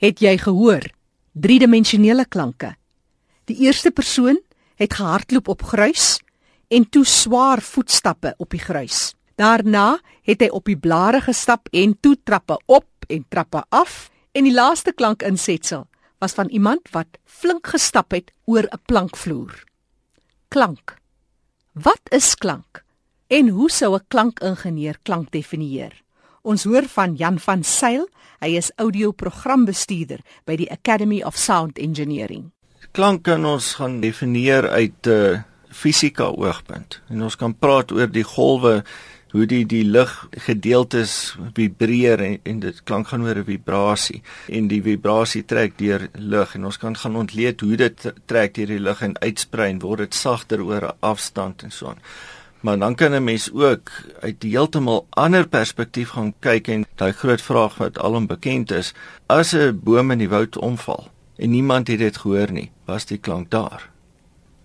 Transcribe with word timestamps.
Het 0.00 0.22
jy 0.24 0.38
gehoor? 0.40 0.86
Driedimensionele 1.36 2.24
klanke. 2.24 2.70
Die 3.44 3.66
eerste 3.66 3.90
persoon 3.92 4.38
het 4.80 4.94
gehardloop 4.96 5.50
op 5.52 5.62
gruis 5.62 6.22
en 6.72 6.86
toe 6.88 7.04
swaar 7.04 7.60
voetstappe 7.60 8.32
op 8.40 8.48
die 8.56 8.62
gruis. 8.64 9.12
Daarna 9.36 9.98
het 10.24 10.40
hy 10.40 10.48
op 10.56 10.64
die 10.64 10.78
blare 10.80 11.20
gestap 11.20 11.68
en 11.76 11.92
toe 12.00 12.14
trappe 12.24 12.56
op 12.64 12.88
en 13.12 13.26
trappe 13.28 13.60
af 13.68 14.08
en 14.32 14.48
die 14.48 14.54
laaste 14.56 14.96
klankinsetsel 14.96 15.84
was 16.16 16.32
van 16.32 16.48
iemand 16.48 16.88
wat 16.96 17.20
flink 17.28 17.68
gestap 17.68 18.16
het 18.16 18.32
oor 18.48 18.64
'n 18.72 18.80
plankvloer. 18.88 19.64
Klank. 20.48 20.96
Wat 21.72 22.00
is 22.08 22.34
klank? 22.34 22.84
En 23.28 23.48
hoe 23.48 23.70
sou 23.70 23.94
'n 23.96 24.04
klankingenieur 24.08 24.96
klank 25.02 25.30
definieer? 25.30 25.92
Ons 26.42 26.64
hoor 26.64 26.86
van 26.88 27.14
Jan 27.20 27.38
van 27.38 27.62
Sail, 27.62 28.06
hy 28.40 28.54
is 28.56 28.70
audioprogrambestuurder 28.80 30.22
by 30.48 30.56
die 30.56 30.70
Academy 30.72 31.20
of 31.22 31.36
Sound 31.36 31.78
Engineering. 31.78 32.50
Klank 32.96 33.26
kan 33.28 33.44
ons 33.44 33.74
gaan 33.76 34.00
definieer 34.00 34.68
uit 34.68 35.06
'n 35.06 35.10
uh, 35.10 35.42
fisika 35.68 36.24
oogpunt. 36.24 37.00
En 37.08 37.22
ons 37.22 37.36
kan 37.36 37.54
praat 37.54 37.92
oor 37.92 38.08
die 38.10 38.24
golwe 38.24 38.82
hoe 39.30 39.46
die 39.46 39.66
die 39.66 39.84
lig 39.84 40.10
gedeeltes 40.46 41.36
vibreer 41.54 42.20
en, 42.20 42.38
en 42.42 42.60
dit 42.60 42.82
klank 42.84 43.08
gaan 43.08 43.22
oor 43.22 43.38
'n 43.38 43.44
vibrasie 43.44 44.22
en 44.48 44.68
die 44.68 44.82
vibrasie 44.82 45.44
trek 45.44 45.78
deur 45.78 46.08
lig 46.14 46.54
en 46.54 46.64
ons 46.64 46.78
kan 46.78 46.96
gaan 46.96 47.16
ontleed 47.16 47.60
hoe 47.60 47.76
dit 47.76 48.12
trek 48.26 48.54
deur 48.54 48.66
die 48.66 48.80
lig 48.80 49.02
en 49.02 49.18
uitsprei 49.20 49.70
en 49.70 49.78
word 49.78 49.98
dit 49.98 50.14
sagter 50.14 50.62
oor 50.62 50.82
'n 50.88 50.96
afstand 51.00 51.62
en 51.62 51.70
so 51.70 51.86
aan. 51.86 52.02
Maar 52.60 52.78
dan 52.78 52.94
kan 52.94 53.12
'n 53.14 53.24
mens 53.24 53.52
ook 53.52 53.90
uit 54.20 54.44
'n 54.44 54.48
heeltemal 54.48 55.06
ander 55.10 55.48
perspektief 55.48 56.08
gaan 56.08 56.34
kyk 56.38 56.68
en 56.68 56.86
daai 56.94 57.12
groot 57.12 57.42
vraag 57.42 57.76
wat 57.76 57.98
alom 57.98 58.26
bekend 58.26 58.70
is, 58.70 58.94
as 59.26 59.52
'n 59.52 59.80
boom 59.82 60.10
in 60.10 60.18
die 60.18 60.28
woud 60.28 60.58
omval 60.58 61.08
en 61.36 61.50
niemand 61.50 61.88
het 61.88 61.98
dit 61.98 62.16
gehoor 62.16 62.52
nie, 62.52 62.70
was 62.84 63.04
die 63.04 63.18
klank 63.18 63.50
daar 63.50 63.90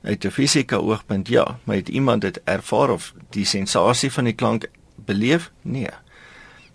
uit 0.05 0.25
'n 0.25 0.29
fisika 0.29 0.75
oogpunt 0.75 1.27
ja, 1.27 1.59
maar 1.63 1.75
het 1.75 1.89
iemand 1.89 2.21
dit 2.21 2.41
ervaar 2.43 2.89
of 2.89 3.13
die 3.29 3.45
sensasie 3.45 4.11
van 4.11 4.23
die 4.23 4.33
klank 4.33 4.65
beleef? 4.95 5.51
Nee. 5.61 5.89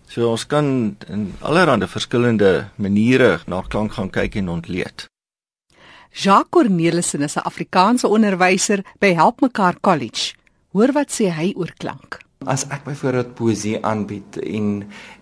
So 0.07 0.31
ons 0.31 0.47
kan 0.47 0.97
in 1.07 1.34
allerlei 1.39 1.87
verskillende 1.87 2.69
maniere 2.75 3.41
na 3.47 3.62
klank 3.69 3.93
gaan 3.93 4.11
kyk 4.11 4.34
en 4.34 4.49
ontleed. 4.49 5.09
Jacques 6.11 6.51
Cornelissen 6.51 7.21
is 7.21 7.37
'n 7.37 7.39
Afrikaanse 7.39 8.09
onderwyser 8.09 8.84
by 8.99 9.15
Help 9.15 9.41
Mekaar 9.41 9.81
College. 9.81 10.34
Hoor 10.71 10.93
wat 10.95 11.11
sê 11.11 11.33
hy 11.35 11.49
oor 11.59 11.73
klank? 11.83 12.21
As 12.47 12.63
ek 12.71 12.85
byvoorbeeld 12.87 13.33
poesie 13.35 13.73
aanbied 13.83 14.37
en 14.39 14.69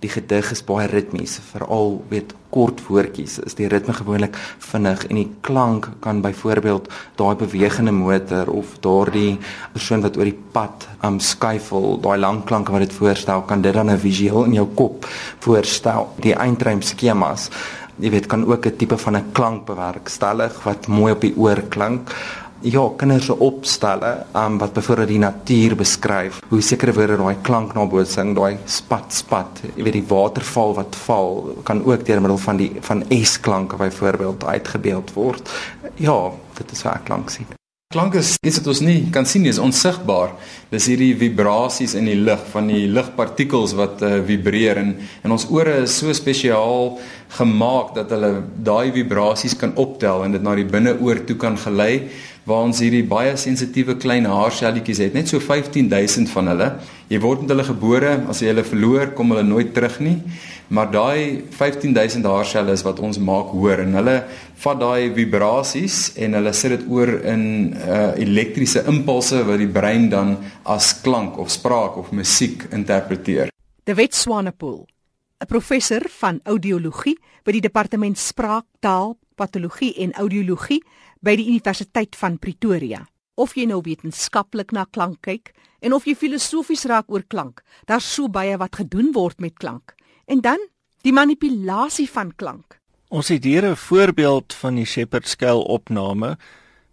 die 0.03 0.11
gedig 0.13 0.51
is 0.53 0.61
baie 0.63 0.85
ritmies, 0.91 1.39
veral 1.41 1.95
weet 2.11 2.35
kort 2.53 2.83
woordjies, 2.85 3.39
is 3.49 3.57
die 3.57 3.71
ritme 3.73 3.95
gewoonlik 3.97 4.37
vinnig 4.61 5.07
en 5.09 5.17
die 5.17 5.31
klank 5.49 5.89
kan 6.05 6.21
byvoorbeeld 6.21 6.91
daai 7.17 7.33
bewegende 7.41 7.95
motor 7.97 8.53
of 8.53 8.75
daardie 8.85 9.39
persoon 9.73 10.05
wat 10.05 10.21
oor 10.21 10.29
die 10.29 10.37
pad 10.53 10.85
um, 11.01 11.17
skuifel, 11.17 11.97
daai 12.05 12.19
lang 12.21 12.43
klanke 12.45 12.75
wat 12.75 12.85
dit 12.85 12.99
voorstel, 13.01 13.47
kan 13.49 13.65
dit 13.65 13.73
dan 13.73 13.89
'n 13.89 13.97
visueel 14.05 14.45
in 14.45 14.59
jou 14.61 14.67
kop 14.75 15.09
voorstel. 15.41 16.13
Die 16.21 16.37
eindrym 16.37 16.83
skemas, 16.83 17.49
jy 17.97 18.11
weet, 18.11 18.29
kan 18.29 18.45
ook 18.45 18.67
'n 18.67 18.77
tipe 18.77 18.99
van 18.99 19.17
'n 19.17 19.33
klank 19.33 19.65
bewerkstellig 19.65 20.61
wat 20.65 20.89
mooi 20.89 21.13
op 21.13 21.21
die 21.21 21.35
oor 21.37 21.63
klink 21.73 22.13
ja, 22.63 22.85
kinders 22.97 23.29
se 23.29 23.37
opstelle, 23.39 24.13
um, 24.37 24.59
wat 24.59 24.73
byvoorbeeld 24.73 25.13
die 25.13 25.21
natuur 25.23 25.77
beskryf, 25.79 26.41
hoe 26.51 26.63
sekere 26.65 26.95
woorde 26.97 27.19
daai 27.21 27.37
klank 27.47 27.75
na 27.77 27.87
bo 27.87 28.05
sing, 28.05 28.35
daai 28.37 28.59
spat 28.67 29.15
spat, 29.15 29.63
jy 29.75 29.85
weet 29.87 30.01
die 30.01 30.07
waterval 30.09 30.75
wat 30.79 30.99
val, 31.05 31.39
kan 31.69 31.85
ook 31.87 32.07
deur 32.07 32.25
middel 32.25 32.41
van 32.43 32.59
die 32.61 32.73
van 32.89 33.05
S-klanke 33.09 33.79
byvoorbeeld 33.79 34.45
uitgebeeld 34.45 35.15
word. 35.15 35.55
Ja, 36.03 36.19
dit 36.59 36.75
is 36.75 36.83
waar 36.87 37.01
klank 37.05 37.31
sien. 37.31 37.55
Klank 37.89 38.19
is 38.21 38.35
iets 38.45 38.59
wat 38.61 38.67
ons 38.69 38.83
nie 38.85 39.07
kan 39.09 39.25
sien 39.25 39.47
nie, 39.47 39.49
is 39.49 39.59
onsigbaar. 39.65 40.35
Dis 40.69 40.91
hierdie 40.91 41.15
vibrasies 41.17 41.95
in 41.97 42.05
die 42.05 42.19
lug 42.21 42.43
van 42.53 42.67
die 42.69 42.83
lugpartikels 42.93 43.73
wat 43.79 44.03
uh, 44.05 44.19
vibreer 44.29 44.77
en 44.83 44.91
en 45.25 45.33
ons 45.33 45.47
ore 45.49 45.79
is 45.87 45.95
so 46.03 46.13
spesiaal 46.13 46.99
gemaak 47.39 47.95
dat 47.97 48.13
hulle 48.13 48.43
daai 48.61 48.93
vibrasies 48.93 49.57
kan 49.57 49.73
optel 49.81 50.27
en 50.27 50.37
dit 50.37 50.45
na 50.45 50.53
die 50.59 50.69
binneoor 50.69 51.23
toe 51.31 51.39
kan 51.41 51.57
gelei 51.57 52.11
waar 52.49 52.65
ons 52.67 52.81
hierdie 52.81 53.05
baie 53.05 53.35
sensitiewe 53.37 53.99
klein 54.01 54.27
haarselletjies 54.29 55.03
het, 55.05 55.17
net 55.17 55.29
so 55.29 55.41
15000 55.45 56.31
van 56.33 56.49
hulle. 56.53 56.69
Jy 57.13 57.21
word 57.21 57.45
met 57.45 57.53
hulle 57.53 57.67
gebore, 57.69 58.15
as 58.33 58.41
jy 58.43 58.51
hulle 58.53 58.65
verloor, 58.65 59.13
kom 59.17 59.35
hulle 59.35 59.45
nooit 59.45 59.75
terug 59.77 59.99
nie. 60.05 60.17
Maar 60.73 60.91
daai 60.93 61.45
15000 61.57 62.27
haarselle 62.29 62.75
is 62.77 62.85
wat 62.85 63.01
ons 63.01 63.21
maak 63.25 63.55
hoor 63.57 63.81
en 63.85 63.95
hulle 63.97 64.17
vat 64.61 64.81
daai 64.81 65.15
vibrasies 65.17 66.11
en 66.21 66.37
hulle 66.37 66.53
sit 66.57 66.75
dit 66.75 66.85
oor 66.93 67.15
in 67.33 67.45
uh 67.79 68.11
elektriese 68.21 68.83
impulse 68.91 69.41
wat 69.49 69.63
die 69.63 69.71
brein 69.79 70.11
dan 70.13 70.37
as 70.69 70.91
klank 71.05 71.39
of 71.41 71.49
spraak 71.55 71.97
of 71.97 72.13
musiek 72.13 72.67
interpreteer. 72.73 73.49
De 73.85 73.95
Wet 73.97 74.15
Swanepoel, 74.15 74.85
'n 75.41 75.47
professor 75.47 76.05
van 76.21 76.41
audiologie 76.45 77.17
by 77.45 77.53
die 77.53 77.65
departement 77.65 78.19
spraak, 78.19 78.67
taal, 78.81 79.17
patologie 79.39 79.95
en 80.03 80.13
audiologie 80.13 80.83
by 81.21 81.37
die 81.37 81.49
Universiteit 81.49 82.17
van 82.17 82.39
Pretoria. 82.39 83.07
Of 83.35 83.55
jy 83.55 83.67
nou 83.71 83.81
wetenskaplik 83.85 84.73
na 84.73 84.85
klank 84.91 85.23
kyk 85.23 85.53
en 85.81 85.93
of 85.93 86.07
jy 86.07 86.15
filosofies 86.19 86.85
raak 86.91 87.11
oor 87.13 87.23
klank, 87.23 87.63
daar's 87.87 88.09
so 88.15 88.29
baie 88.29 88.57
wat 88.59 88.77
gedoen 88.81 89.13
word 89.15 89.41
met 89.41 89.59
klank. 89.59 89.95
En 90.27 90.41
dan 90.41 90.59
die 91.07 91.13
manipulasie 91.13 92.09
van 92.11 92.35
klank. 92.37 92.79
Ons 93.09 93.29
het 93.29 93.45
hier 93.45 93.65
'n 93.65 93.77
voorbeeld 93.77 94.55
van 94.55 94.75
die 94.75 94.85
Shepard 94.85 95.29
skel 95.29 95.63
opname 95.63 96.37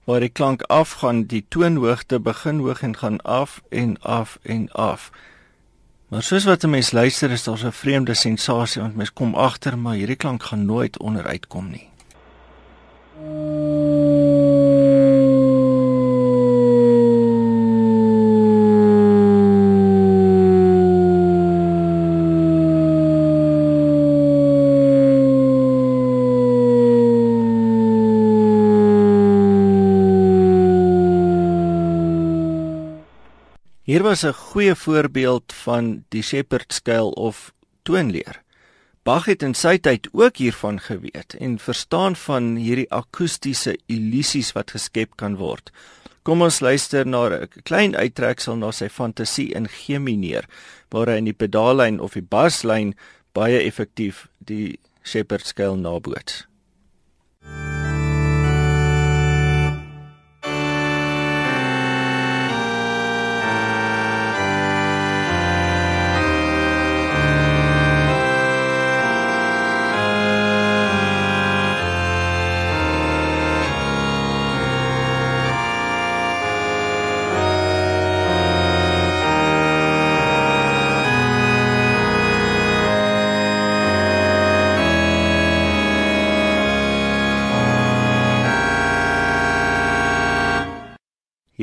waar 0.05 0.19
die 0.19 0.29
klank 0.29 0.61
afgaan, 0.61 1.23
die 1.23 1.45
toonhoogte 1.49 2.19
begin 2.19 2.59
hoog 2.59 2.81
en 2.81 2.97
gaan 2.97 3.21
af 3.21 3.61
en 3.69 4.01
af 4.01 4.37
en 4.43 4.71
af. 4.71 5.11
Maar 6.07 6.23
soos 6.23 6.43
wat 6.43 6.63
'n 6.63 6.69
mens 6.69 6.91
luister 6.91 7.31
is 7.31 7.43
daar 7.43 7.65
'n 7.65 7.71
vreemde 7.71 8.13
sensasie 8.13 8.81
want 8.81 8.95
mens 8.95 9.13
kom 9.13 9.35
agter 9.35 9.77
maar 9.77 9.95
hierdie 9.95 10.15
klank 10.15 10.43
gaan 10.43 10.65
nooit 10.65 10.99
onderuit 10.99 11.47
kom 11.47 11.69
nie. 11.69 11.89
Hier 33.85 34.03
was 34.03 34.23
'n 34.23 34.33
goeie 34.33 34.75
voorbeeld 34.75 35.53
van 35.53 36.03
die 36.09 36.23
shepherd 36.23 36.73
scale 36.73 37.13
of 37.15 37.53
toonleer. 37.83 38.44
Bach 39.05 39.27
het 39.29 39.43
in 39.45 39.53
sy 39.53 39.75
tyd 39.77 40.07
ook 40.17 40.39
hiervan 40.41 40.79
geweet 40.81 41.35
en 41.37 41.59
verstaan 41.61 42.15
van 42.17 42.55
hierdie 42.57 42.87
akoestiese 42.89 43.75
illusies 43.85 44.49
wat 44.57 44.73
geskep 44.73 45.11
kan 45.21 45.35
word. 45.37 45.69
Kom 46.25 46.41
ons 46.41 46.57
luister 46.65 47.05
na 47.05 47.21
'n 47.29 47.61
klein 47.69 47.93
uittreksel 47.93 48.57
na 48.57 48.71
sy 48.71 48.89
fantasie 48.89 49.53
in 49.53 49.67
G 49.67 49.99
mineur 49.99 50.49
waar 50.89 51.07
hy 51.07 51.17
in 51.17 51.29
die 51.29 51.37
pedaallyn 51.37 51.99
of 52.01 52.13
die 52.13 52.25
baslyn 52.25 52.95
baie 53.33 53.61
effektief 53.61 54.27
die 54.39 54.79
shepherd 55.03 55.45
scale 55.45 55.77
naboots. 55.77 56.47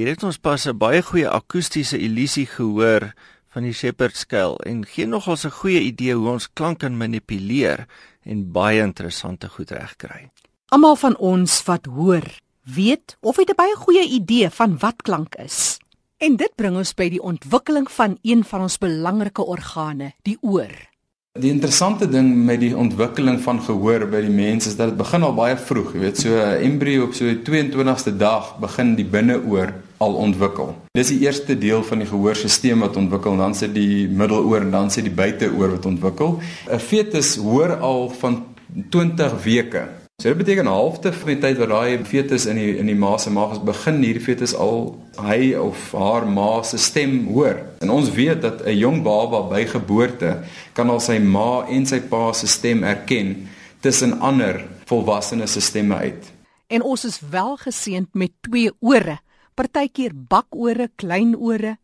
Hier 0.02 0.16
het 0.16 0.24
ons 0.26 0.38
pas 0.42 0.64
'n 0.66 0.74
baie 0.74 0.98
goeie 0.98 1.28
akoestiese 1.30 1.94
illusie 1.94 2.46
gehoor 2.46 3.12
van 3.54 3.62
die 3.62 3.72
Shepherd 3.72 4.16
skel 4.16 4.56
en 4.66 4.82
gee 4.84 5.06
nogal 5.06 5.36
'n 5.36 5.50
goeie 5.50 5.80
idee 5.80 6.14
hoe 6.14 6.28
ons 6.28 6.48
klank 6.52 6.78
kan 6.78 6.96
manipuleer 6.96 7.86
en 8.24 8.50
baie 8.52 8.82
interessante 8.82 9.48
goed 9.48 9.70
regkry. 9.70 10.30
Almal 10.68 10.96
van 10.96 11.16
ons 11.16 11.62
wat 11.64 11.86
hoor, 11.86 12.26
weet 12.64 13.16
of 13.20 13.36
het 13.36 13.50
'n 13.50 13.54
baie 13.54 13.76
goeie 13.76 14.08
idee 14.08 14.50
van 14.50 14.78
wat 14.78 15.02
klank 15.02 15.34
is. 15.34 15.78
En 16.18 16.36
dit 16.36 16.52
bring 16.54 16.76
ons 16.76 16.94
by 16.94 17.08
die 17.08 17.22
ontwikkeling 17.22 17.90
van 17.90 18.18
een 18.22 18.44
van 18.44 18.60
ons 18.60 18.78
belangrike 18.78 19.44
organe, 19.44 20.12
die 20.22 20.38
oor. 20.40 20.90
Die 21.38 21.50
interessante 21.50 22.08
ding 22.08 22.44
met 22.44 22.60
die 22.60 22.76
ontwikkeling 22.76 23.40
van 23.40 23.62
gehoor 23.62 24.08
by 24.08 24.20
die 24.20 24.34
mens 24.34 24.66
is 24.66 24.76
dat 24.76 24.88
dit 24.88 24.96
begin 24.96 25.22
al 25.22 25.34
baie 25.34 25.56
vroeg, 25.56 25.92
jy 25.92 25.98
weet, 26.00 26.18
so 26.18 26.28
'n 26.28 26.62
embrio 26.62 27.04
op 27.04 27.14
so 27.14 27.24
die 27.24 27.42
22ste 27.42 28.16
dag 28.16 28.58
begin 28.58 28.94
die 28.94 29.04
binneoor 29.04 29.72
al 30.02 30.18
ontwikkel. 30.26 30.74
Dis 30.98 31.12
die 31.14 31.22
eerste 31.24 31.56
deel 31.58 31.84
van 31.86 32.02
die 32.02 32.10
gehoorstelsel 32.10 32.82
wat 32.82 32.98
ontwikkel, 32.98 33.36
dan 33.38 33.54
sit 33.54 33.74
die 33.74 34.08
middeloor 34.08 34.66
en 34.66 34.74
dan 34.74 34.90
sit 34.90 35.06
die 35.08 35.14
buiteoor 35.14 35.76
wat 35.76 35.86
ontwikkel. 35.86 36.38
'n 36.68 36.78
Fetus 36.78 37.36
hoor 37.36 37.76
al 37.78 38.08
van 38.20 38.44
20 38.90 39.42
weke 39.44 39.88
So 40.22 40.28
dit 40.28 40.36
beteken 40.38 40.66
halfte 40.70 41.10
van 41.12 41.30
die 41.32 41.38
tyd 41.42 41.56
wat 41.58 41.70
daai 41.72 42.04
fetus 42.06 42.44
in 42.46 42.58
die 42.60 42.76
in 42.78 42.86
die 42.86 42.94
ma 42.94 43.16
se 43.18 43.30
maag 43.34 43.56
is 43.56 43.62
begin 43.66 43.96
hierdie 44.04 44.22
fetus 44.22 44.52
al 44.54 44.84
hy 45.18 45.54
of 45.58 45.88
haar 45.98 46.28
ma 46.30 46.60
se 46.62 46.78
stem 46.78 47.16
hoor. 47.32 47.58
En 47.82 47.90
ons 47.90 48.10
weet 48.14 48.38
dat 48.44 48.62
'n 48.62 48.76
jong 48.78 49.02
baba 49.02 49.40
by 49.50 49.64
geboorte 49.66 50.44
kan 50.78 50.90
al 50.90 51.00
sy 51.00 51.18
ma 51.18 51.66
en 51.66 51.86
sy 51.86 51.98
pa 52.00 52.32
se 52.32 52.46
stem 52.46 52.84
erken 52.84 53.48
tussen 53.80 54.20
ander 54.20 54.62
volwassenes 54.86 55.52
se 55.52 55.60
stemme 55.60 55.94
uit. 55.94 56.32
En 56.66 56.82
ons 56.82 57.04
is 57.04 57.20
wel 57.30 57.56
geseënd 57.56 58.14
met 58.14 58.30
twee 58.40 58.70
ore, 58.80 59.18
partykeer 59.54 60.12
bakore, 60.14 60.90
klein 60.96 61.36
ore. 61.36 61.76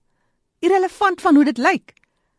Irrelevant 0.58 1.20
van 1.20 1.34
hoe 1.34 1.44
dit 1.44 1.58
lyk. 1.58 1.94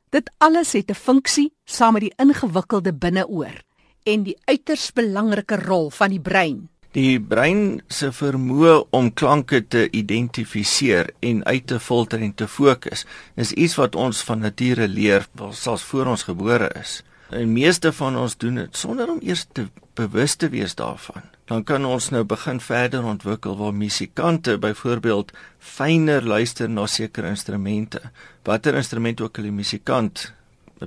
Dit 0.10 0.32
alles 0.38 0.74
het 0.74 0.90
'n 0.90 0.94
funksie 0.94 1.54
saam 1.66 1.94
met 1.94 2.02
die 2.02 2.14
ingewikkelde 2.18 2.94
binneoor 2.94 3.62
en 4.04 4.24
die 4.24 4.38
uiters 4.46 4.92
belangrike 4.94 5.56
rol 5.56 5.90
van 5.90 6.10
die 6.10 6.20
brein. 6.22 6.70
Die 6.92 7.20
brein 7.22 7.82
se 7.88 8.10
vermoë 8.12 8.88
om 8.90 9.12
klanke 9.14 9.68
te 9.68 9.84
identifiseer 9.94 11.12
en 11.20 11.44
uit 11.46 11.68
te 11.68 11.80
filter 11.80 12.20
en 12.26 12.34
te 12.34 12.48
fokus 12.48 13.06
is 13.36 13.52
iets 13.52 13.76
wat 13.78 13.96
ons 13.96 14.24
van 14.26 14.40
nature 14.40 14.88
leer 14.88 15.28
selfs 15.52 15.84
voor 15.84 16.06
ons 16.06 16.24
gebore 16.24 16.72
is. 16.82 17.04
En 17.30 17.54
meeste 17.54 17.92
van 17.94 18.18
ons 18.18 18.38
doen 18.38 18.56
dit 18.56 18.78
sonder 18.78 19.10
om 19.10 19.20
eers 19.22 19.46
te 19.54 19.68
bewus 19.94 20.36
te 20.36 20.50
wees 20.50 20.76
daarvan. 20.76 21.22
Dan 21.50 21.64
kan 21.66 21.86
ons 21.86 22.12
nou 22.14 22.22
begin 22.30 22.60
verder 22.62 23.06
ontwikkel 23.10 23.56
waar 23.58 23.74
musikante 23.74 24.58
byvoorbeeld 24.62 25.32
fyner 25.58 26.22
luister 26.22 26.70
na 26.70 26.86
sekere 26.86 27.32
instrumente. 27.34 28.02
Watter 28.46 28.78
instrument 28.78 29.22
ook 29.22 29.38
al 29.42 29.48
die 29.50 29.56
musikant 29.56 30.28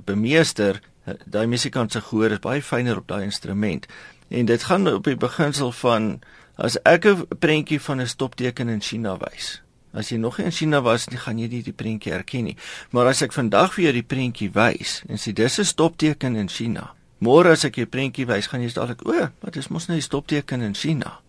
bemeester, 0.07 0.79
daai 1.27 1.49
musikant 1.51 1.93
se 1.93 2.01
gehoor 2.01 2.37
is 2.37 2.45
baie 2.45 2.63
fyner 2.63 3.03
op 3.03 3.09
daai 3.11 3.25
instrument. 3.25 3.91
En 4.31 4.47
dit 4.47 4.69
gaan 4.71 4.87
op 4.93 5.11
die 5.11 5.19
beginsel 5.19 5.75
van 5.83 6.23
as 6.55 6.79
ek 6.87 7.07
'n 7.07 7.27
prentjie 7.39 7.81
van 7.81 8.01
'n 8.01 8.07
stopteken 8.07 8.69
in 8.69 8.81
China 8.81 9.19
wys. 9.19 9.61
As 9.93 10.09
jy 10.09 10.17
nog 10.17 10.39
nie 10.39 10.47
in 10.47 10.53
China 10.53 10.81
was 10.81 11.09
nie, 11.09 11.19
gaan 11.19 11.39
jy 11.39 11.49
nie 11.49 11.63
die 11.63 11.73
prentjie 11.73 12.13
herken 12.13 12.45
nie. 12.45 12.57
Maar 12.91 13.07
as 13.07 13.23
ek 13.23 13.33
vandag 13.33 13.75
vir 13.75 13.85
jou 13.85 13.93
die 13.93 14.09
prentjie 14.15 14.51
wys 14.51 15.03
en 15.09 15.17
sê 15.17 15.33
dis 15.33 15.59
'n 15.59 15.65
stopteken 15.65 16.37
in 16.37 16.49
China. 16.49 16.95
Môre 17.23 17.53
as 17.55 17.63
ek 17.69 17.77
jou 17.79 17.87
prentjie 17.87 18.27
wys, 18.27 18.49
gaan 18.51 18.65
jy 18.65 18.73
dadelik, 18.75 19.05
o, 19.07 19.29
wat 19.45 19.57
is 19.61 19.69
mos 19.71 19.87
nou 19.87 19.95
die 19.95 20.03
stopteken 20.03 20.65
in 20.67 20.75
China? 20.75 21.21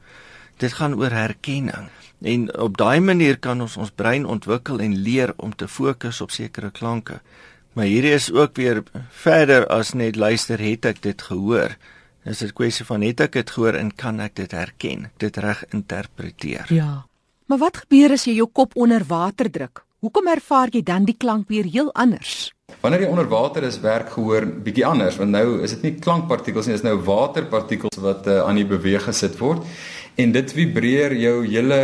Dit 0.57 0.73
gaan 0.79 0.95
oor 0.97 1.13
herkenning. 1.13 1.91
En 2.23 2.47
op 2.57 2.77
daai 2.79 2.99
manier 3.03 3.37
kan 3.37 3.61
ons 3.61 3.75
ons 3.77 3.91
brein 3.93 4.25
ontwikkel 4.25 4.81
en 4.81 4.95
leer 5.05 5.33
om 5.37 5.53
te 5.53 5.67
fokus 5.67 6.21
op 6.23 6.31
sekere 6.33 6.71
klanke. 6.71 7.19
Maar 7.77 7.89
hierdie 7.89 8.13
is 8.15 8.31
ook 8.31 8.57
weer 8.57 8.81
verder 9.23 9.67
as 9.67 9.93
net 9.93 10.17
luister 10.17 10.61
het 10.61 10.85
ek 10.89 11.01
dit 11.03 11.21
gehoor. 11.29 11.77
Dis 12.23 12.41
'n 12.41 12.53
kwessie 12.53 12.85
van 12.85 13.01
het 13.01 13.19
ek 13.21 13.33
dit 13.33 13.49
gehoor 13.49 13.75
en 13.75 13.91
kan 13.91 14.19
ek 14.19 14.35
dit 14.35 14.51
herken, 14.51 15.11
dit 15.17 15.37
reg 15.37 15.63
interpreteer. 15.69 16.73
Ja. 16.73 17.05
Maar 17.45 17.57
wat 17.57 17.77
gebeur 17.77 18.11
as 18.11 18.25
jy 18.25 18.33
jou 18.33 18.47
kop 18.47 18.75
onder 18.75 19.03
water 19.03 19.51
druk? 19.51 19.83
Hoekom 20.03 20.25
ervaar 20.27 20.67
jy 20.75 20.81
dan 20.83 21.05
die 21.07 21.15
klank 21.15 21.47
weer 21.47 21.63
heel 21.63 21.87
anders? 21.95 22.49
Wanneer 22.81 23.05
jy 23.05 23.11
onder 23.13 23.27
water 23.31 23.63
is, 23.63 23.77
werk 23.79 24.09
gehoor 24.11 24.43
bietjie 24.65 24.83
anders, 24.83 25.15
want 25.15 25.31
nou 25.31 25.61
is 25.63 25.77
dit 25.77 25.85
nie 25.87 25.91
klankpartikels 25.95 26.67
nie, 26.67 26.73
dit 26.75 26.83
is 26.83 26.89
nou 26.89 26.97
waterpartikels 27.07 28.01
wat 28.03 28.27
uh, 28.27 28.41
aan 28.43 28.59
die 28.59 28.67
beweeg 28.67 29.05
gesit 29.07 29.37
word 29.39 29.63
en 30.15 30.31
dit 30.31 30.51
vibreer 30.53 31.15
jou 31.17 31.39
hele 31.47 31.79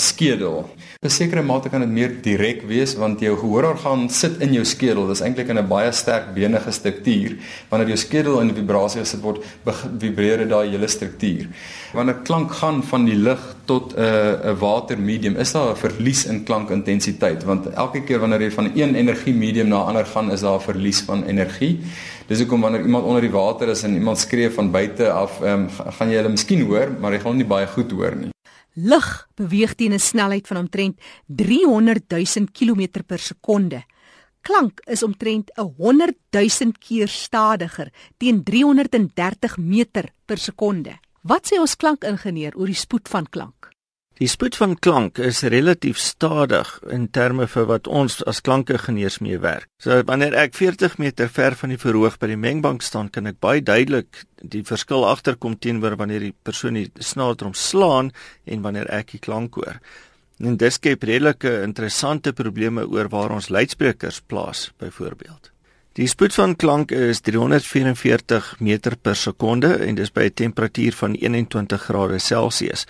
skedel. 0.00 0.64
Op 0.64 1.04
'n 1.04 1.10
sekere 1.10 1.42
mate 1.42 1.68
kan 1.68 1.80
dit 1.80 1.90
meer 1.90 2.12
direk 2.22 2.62
wees 2.66 2.94
want 2.94 3.20
jou 3.20 3.36
gehoororgaan 3.36 4.08
sit 4.08 4.40
in 4.40 4.52
jou 4.52 4.64
skedel. 4.64 5.06
Dit 5.06 5.16
is 5.16 5.22
eintlik 5.22 5.48
in 5.48 5.58
'n 5.58 5.68
baie 5.68 5.92
sterk 5.92 6.34
benige 6.34 6.70
struktuur. 6.70 7.36
Wanneer 7.68 7.88
jou 7.88 7.96
skedel 7.96 8.40
in 8.40 8.54
vibrasie 8.54 9.00
gesit 9.00 9.20
word, 9.20 9.44
vibreer 9.98 10.38
dit 10.38 10.48
daai 10.48 10.70
hele 10.70 10.88
struktuur. 10.88 11.48
Wanneer 11.92 12.14
klank 12.24 12.52
gaan 12.52 12.82
van 12.82 13.04
die 13.04 13.16
lig 13.16 13.56
tot 13.66 13.94
'n 13.96 14.00
uh, 14.00 14.50
'n 14.52 14.58
watermedium, 14.58 15.36
is 15.36 15.52
daar 15.52 15.72
'n 15.72 15.76
verlies 15.76 16.24
in 16.26 16.44
klankintensiteit 16.44 17.44
want 17.44 17.66
elke 17.66 18.00
keer 18.02 18.18
wanneer 18.18 18.40
jy 18.40 18.50
van 18.50 18.70
een 18.74 18.94
energie 18.94 19.34
medium 19.34 19.68
na 19.68 19.76
ander 19.76 20.06
gaan, 20.06 20.32
is 20.32 20.40
daar 20.40 20.56
'n 20.56 20.60
verlies 20.60 21.00
van 21.00 21.24
energie. 21.24 21.80
Dis 22.24 22.40
hoekom 22.40 22.62
wanneer 22.64 22.86
iemand 22.86 23.04
onder 23.04 23.20
die 23.20 23.32
water 23.32 23.68
is 23.68 23.82
en 23.84 23.98
iemand 23.98 24.18
skree 24.18 24.48
van 24.50 24.70
buite 24.72 25.10
af, 25.12 25.42
um, 25.44 25.66
gaan 25.68 26.08
jy 26.08 26.22
hulle 26.22 26.30
miskien 26.32 26.62
hoor, 26.64 26.94
maar 27.00 27.12
jy 27.12 27.18
gaan 27.20 27.36
nie 27.36 27.48
baie 27.48 27.66
goed 27.68 27.92
hoor 27.92 28.16
nie. 28.16 28.30
Lig 28.80 29.08
beweeg 29.36 29.74
teen 29.76 29.92
'n 29.92 30.00
snelheid 30.00 30.46
van 30.48 30.56
omtrent 30.56 30.96
300 31.26 32.08
000 32.08 32.48
km 32.52 33.04
per 33.06 33.18
sekonde. 33.18 33.84
Klank 34.40 34.80
is 34.86 35.02
omtrent 35.02 35.50
'n 35.56 35.74
100 35.76 36.16
000 36.30 36.72
keer 36.78 37.08
stadiger 37.08 37.92
teen 38.16 38.42
330 38.42 39.58
meter 39.58 40.08
per 40.24 40.38
sekonde. 40.38 40.98
Wat 41.22 41.52
sê 41.52 41.60
ons 41.60 41.76
klankingenieur 41.76 42.56
oor 42.56 42.66
die 42.66 42.74
spoed 42.74 43.08
van 43.08 43.26
klank? 43.28 43.73
Die 44.22 44.28
spoed 44.30 44.54
van 44.54 44.76
klank 44.78 45.18
is 45.18 45.40
relatief 45.50 45.98
stadig 45.98 46.68
in 46.86 47.08
terme 47.10 47.48
vir 47.50 47.64
wat 47.66 47.88
ons 47.90 48.20
as 48.30 48.38
klankingenieurs 48.46 49.16
mee 49.18 49.40
werk. 49.42 49.66
So 49.82 49.96
wanneer 50.06 50.36
ek 50.38 50.52
40 50.54 51.00
meter 51.02 51.26
ver 51.26 51.56
van 51.58 51.72
die 51.74 51.78
verhoog 51.82 52.20
by 52.22 52.28
die 52.30 52.38
mengbank 52.38 52.86
staan, 52.86 53.08
kan 53.10 53.26
ek 53.26 53.40
baie 53.42 53.58
duidelik 53.58 54.20
die 54.38 54.62
verskil 54.62 55.02
agterkom 55.08 55.56
teenoor 55.58 55.96
wanneer 55.98 56.28
die 56.28 56.34
persoon 56.46 56.78
die 56.78 56.86
snaardrum 57.02 57.56
slaan 57.58 58.12
en 58.46 58.62
wanneer 58.62 58.86
ek 58.94 59.16
die 59.16 59.20
klank 59.24 59.58
hoor. 59.58 59.80
En 60.38 60.60
dit 60.62 60.76
skep 60.76 61.02
redelike 61.02 61.50
interessante 61.64 62.30
probleme 62.38 62.86
oor 62.86 63.10
waar 63.10 63.34
ons 63.34 63.50
luidsprekers 63.50 64.20
plaas 64.30 64.68
byvoorbeeld. 64.78 65.50
Die 65.98 66.06
spoed 66.10 66.34
van 66.38 66.54
klank 66.54 66.94
is 66.94 67.20
344 67.26 68.54
meter 68.62 68.94
per 68.94 69.18
sekonde 69.18 69.74
en 69.82 69.98
dis 69.98 70.10
by 70.14 70.30
'n 70.30 70.34
temperatuur 70.34 70.92
van 71.02 71.14
21 71.14 71.82
grade 71.82 72.18
Celsius 72.18 72.86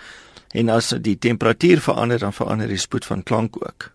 en 0.55 0.71
as 0.71 0.95
die 1.03 1.19
temperatuur 1.19 1.83
verander 1.83 2.23
dan 2.23 2.33
verander 2.33 2.71
die 2.71 2.81
spoed 2.81 3.05
van 3.05 3.23
klank 3.23 3.59
ook. 3.59 3.91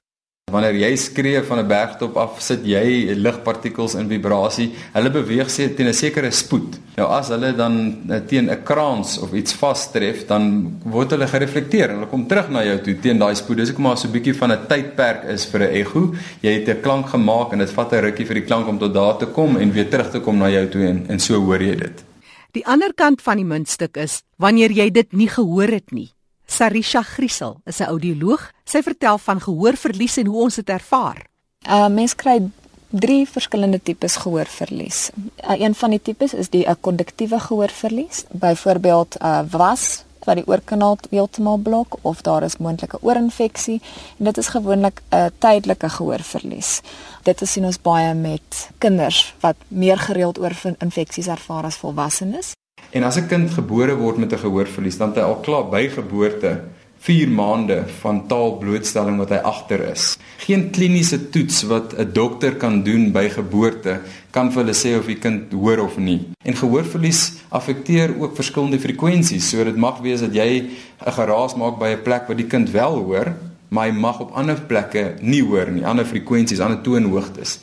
Wanneer 0.50 0.80
jy 0.82 0.96
skree 0.98 1.42
van 1.46 1.60
'n 1.60 1.68
bergtop 1.68 2.18
af, 2.18 2.42
sit 2.42 2.66
jy 2.66 3.14
ligpartikels 3.14 3.94
in 3.96 4.08
vibrasie. 4.10 4.72
Hulle 4.94 5.10
beweeg 5.10 5.50
se 5.50 5.74
teen 5.74 5.88
'n 5.88 5.94
sekere 5.94 6.32
spoed. 6.32 6.80
Nou 6.98 7.08
as 7.08 7.28
hulle 7.30 7.54
dan 7.56 8.02
eh, 8.10 8.20
teen 8.28 8.50
'n 8.50 8.64
kraans 8.64 9.20
of 9.20 9.34
iets 9.34 9.54
vastref, 9.54 10.26
dan 10.28 10.74
word 10.84 11.12
hulle 11.12 11.28
gereflekteer 11.28 11.90
en 11.90 11.96
hulle 11.96 12.10
kom 12.10 12.28
terug 12.28 12.50
na 12.50 12.64
jou 12.64 12.80
toe 12.82 13.00
teen 13.00 13.20
daai 13.20 13.36
spoed. 13.36 13.58
Dis 13.58 13.70
hoekom 13.70 13.84
maar 13.84 13.98
so 13.98 14.08
'n 14.08 14.12
bietjie 14.12 14.36
van 14.36 14.52
'n 14.52 14.68
tydperk 14.68 15.24
is 15.24 15.46
vir 15.46 15.62
'n 15.62 15.74
ego. 15.74 16.14
Jy 16.42 16.52
het 16.52 16.68
'n 16.70 16.82
klank 16.82 17.10
gemaak 17.10 17.54
en 17.54 17.60
dit 17.60 17.70
vat 17.70 17.94
'n 17.94 18.02
rukkie 18.02 18.26
vir 18.26 18.36
die 18.36 18.46
klank 18.46 18.68
om 18.68 18.80
tot 18.80 18.94
daar 18.94 19.18
te 19.18 19.26
kom 19.26 19.58
en 19.58 19.72
weer 19.72 19.90
terug 19.90 20.12
te 20.12 20.20
kom 20.20 20.38
na 20.38 20.50
jou 20.50 20.68
toe 20.68 20.88
en, 20.88 21.06
en 21.10 21.20
so 21.20 21.36
hoor 21.36 21.62
jy 21.62 21.76
dit. 21.76 22.04
Die 22.52 22.66
ander 22.66 22.94
kant 22.94 23.22
van 23.22 23.38
die 23.38 23.46
muntstuk 23.46 23.98
is 23.98 24.24
wanneer 24.38 24.72
jy 24.72 24.90
dit 24.90 25.14
nie 25.14 25.30
gehoor 25.30 25.68
het 25.68 25.92
nie. 25.92 26.10
Sarisha 26.50 27.02
Griesel 27.02 27.62
is 27.66 27.80
'n 27.80 27.84
audioloog. 27.84 28.52
Sy 28.64 28.82
vertel 28.82 29.18
van 29.18 29.42
gehoorverlies 29.42 30.18
en 30.18 30.26
hoe 30.26 30.42
ons 30.42 30.56
dit 30.56 30.70
ervaar. 30.70 31.26
Uh 31.70 31.88
mens 31.88 32.16
kry 32.16 32.50
drie 32.90 33.28
verskillende 33.30 33.80
tipes 33.84 34.16
gehoorverlies. 34.16 35.10
Uh, 35.50 35.60
een 35.60 35.76
van 35.76 35.90
die 35.90 36.02
tipes 36.02 36.34
is 36.34 36.50
die 36.50 36.66
'n 36.66 36.70
uh, 36.70 36.76
konduktiewe 36.82 37.40
gehoorverlies, 37.40 38.26
byvoorbeeld 38.32 39.16
'n 39.20 39.26
uh, 39.26 39.42
was 39.52 40.04
wat 40.24 40.36
die 40.36 40.48
oorkanaal 40.48 40.98
heeltemal 41.10 41.58
blok 41.58 41.98
of 42.02 42.22
daar 42.22 42.44
is 42.44 42.58
moontlike 42.58 42.98
oorinfeksie 43.02 43.82
en 44.18 44.26
dit 44.26 44.38
is 44.38 44.48
gewoonlik 44.48 45.02
'n 45.10 45.16
uh, 45.16 45.26
tydelike 45.38 45.90
gehoorverlies. 45.90 46.82
Dit 47.24 47.42
is 47.42 47.52
sien 47.52 47.66
ons 47.66 47.82
baie 47.82 48.14
met 48.14 48.70
kinders 48.78 49.34
wat 49.40 49.56
meer 49.68 49.98
gereeld 49.98 50.40
oorinfeksies 50.40 51.28
ervaar 51.28 51.64
as 51.64 51.76
volwassenes. 51.76 52.52
En 52.92 53.04
as 53.04 53.18
'n 53.18 53.28
kind 53.28 53.52
gebore 53.52 53.96
word 53.96 54.18
met 54.18 54.34
'n 54.34 54.38
gehoorverlies, 54.38 54.98
dan 54.98 55.10
het 55.10 55.18
hy 55.18 55.24
al 55.24 55.40
klaar 55.40 55.70
by 55.70 55.90
geboorte 55.90 56.62
4 57.00 57.30
maande 57.32 57.84
van 58.02 58.26
taalblootstelling 58.28 59.18
wat 59.22 59.30
hy 59.30 59.40
agter 59.48 59.80
is. 59.88 60.18
Geen 60.44 60.68
kliniese 60.76 61.30
toets 61.32 61.62
wat 61.64 61.96
'n 61.96 62.12
dokter 62.14 62.56
kan 62.56 62.84
doen 62.84 63.12
by 63.12 63.30
geboorte 63.30 64.02
kan 64.32 64.52
vir 64.52 64.64
hulle 64.64 64.76
sê 64.76 64.98
of 65.00 65.06
die 65.06 65.16
kind 65.16 65.52
hoor 65.52 65.80
of 65.80 65.98
nie. 65.98 66.28
En 66.44 66.56
gehoorverlies 66.56 67.34
affekteer 67.50 68.20
ook 68.20 68.36
verskillende 68.36 68.80
frekwensies. 68.80 69.50
So 69.50 69.64
dit 69.64 69.76
mag 69.76 70.02
wees 70.02 70.20
dat 70.20 70.34
jy 70.34 70.70
'n 71.06 71.12
geraas 71.12 71.56
maak 71.56 71.80
by 71.80 71.96
'n 71.96 72.04
plek 72.04 72.28
waar 72.28 72.36
die 72.36 72.48
kind 72.48 72.70
wel 72.72 73.04
hoor, 73.04 73.34
maar 73.70 73.88
hy 73.88 73.94
mag 73.94 74.20
op 74.20 74.32
ander 74.32 74.62
plekke 74.62 75.14
nie 75.22 75.44
hoor 75.44 75.72
nie, 75.72 75.86
ander 75.86 76.06
frekwensies, 76.06 76.60
ander 76.60 76.82
toonhoogtes. 76.82 77.60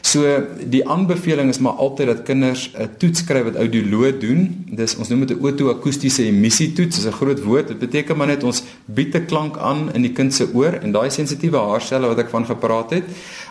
So 0.00 0.22
die 0.70 0.88
aanbeveling 0.88 1.48
is 1.50 1.58
maar 1.58 1.72
altyd 1.72 2.06
dat 2.06 2.22
kinders 2.22 2.70
'n 2.74 2.88
toets 2.98 3.18
skryf 3.18 3.44
wat 3.44 3.56
audioloog 3.56 4.18
doen. 4.18 4.64
Dis 4.70 4.96
ons 4.96 5.08
noem 5.08 5.26
dit 5.26 5.36
'n 5.36 5.44
oto-akoestiese 5.44 6.24
emissie 6.24 6.72
toets. 6.72 6.96
Dis 6.96 7.06
'n 7.06 7.12
groot 7.12 7.42
woord. 7.42 7.68
Dit 7.68 7.78
beteken 7.78 8.16
maar 8.16 8.26
net 8.26 8.42
ons 8.42 8.62
bied 8.84 9.14
'n 9.14 9.26
klank 9.26 9.58
aan 9.58 9.92
in 9.94 10.02
die 10.02 10.12
kind 10.12 10.34
se 10.34 10.48
oor 10.54 10.72
en 10.72 10.92
daai 10.92 11.10
sensitiewe 11.10 11.58
haarselle 11.58 12.06
wat 12.06 12.18
ek 12.18 12.28
van 12.28 12.46
gepraat 12.46 12.90
het, 12.90 13.04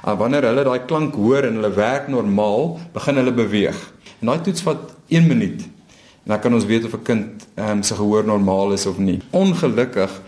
uh, 0.05 0.17
wanneer 0.17 0.43
hulle 0.43 0.63
daai 0.63 0.85
klank 0.85 1.15
hoor 1.15 1.43
en 1.43 1.53
hulle 1.53 1.73
werk 1.73 2.07
normaal, 2.07 2.79
begin 2.93 3.15
hulle 3.15 3.33
beweeg. 3.33 3.93
En 4.19 4.27
daai 4.27 4.41
toets 4.41 4.61
vat 4.61 4.95
1 5.07 5.27
minuut. 5.27 5.61
En 6.23 6.33
dan 6.33 6.39
kan 6.39 6.53
ons 6.53 6.65
weet 6.65 6.85
of 6.85 6.93
'n 6.93 7.03
kind 7.03 7.47
um, 7.55 7.83
se 7.83 7.93
gehoor 7.93 8.25
normaal 8.25 8.73
is 8.73 8.85
of 8.85 8.97
nie. 8.97 9.19
Ongelukkig 9.29 10.21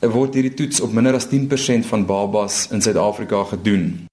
word 0.00 0.34
hierdie 0.34 0.54
toets 0.54 0.80
op 0.80 0.92
minder 0.92 1.14
as 1.14 1.26
10% 1.26 1.86
van 1.86 2.06
babas 2.06 2.68
in 2.70 2.82
Suid-Afrika 2.82 3.44
gedoen. 3.44 4.06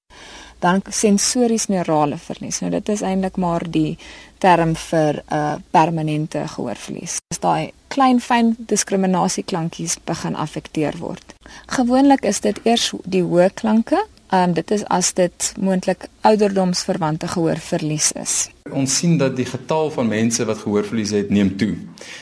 Dan 0.64 0.80
sensories 0.88 1.68
neurale 1.68 2.18
verlies. 2.18 2.62
Nou 2.64 2.72
dit 2.72 2.90
is 2.90 3.04
eintlik 3.04 3.36
maar 3.42 3.66
die 3.68 3.98
term 4.40 4.76
vir 4.76 5.20
'n 5.20 5.36
uh, 5.36 5.56
permanente 5.72 6.48
gehoorverlies. 6.48 7.20
Dis 7.28 7.40
daai 7.40 7.72
klein 7.88 8.20
fyn 8.20 8.56
diskriminasieklankies 8.58 9.98
begin 10.06 10.36
affekteer 10.36 10.96
word. 11.00 11.36
Gewoonlik 11.68 12.26
is 12.26 12.40
dit 12.40 12.60
eers 12.64 12.94
die 13.04 13.24
hoë 13.24 13.50
klanke 13.54 14.00
Ehm 14.34 14.50
um, 14.50 14.54
dit 14.54 14.72
is 14.72 14.82
as 14.90 15.12
dit 15.14 15.54
moontlik 15.62 16.08
ouderdomsverwante 16.26 17.28
gehoorverlies 17.28 18.12
is. 18.18 18.50
Ons 18.72 18.96
sien 18.98 19.18
dat 19.22 19.36
die 19.38 19.46
getal 19.46 19.92
van 19.94 20.08
mense 20.10 20.46
wat 20.50 20.64
gehoorverlies 20.64 21.12
het 21.14 21.30
neem 21.30 21.52
toe. 21.58 21.76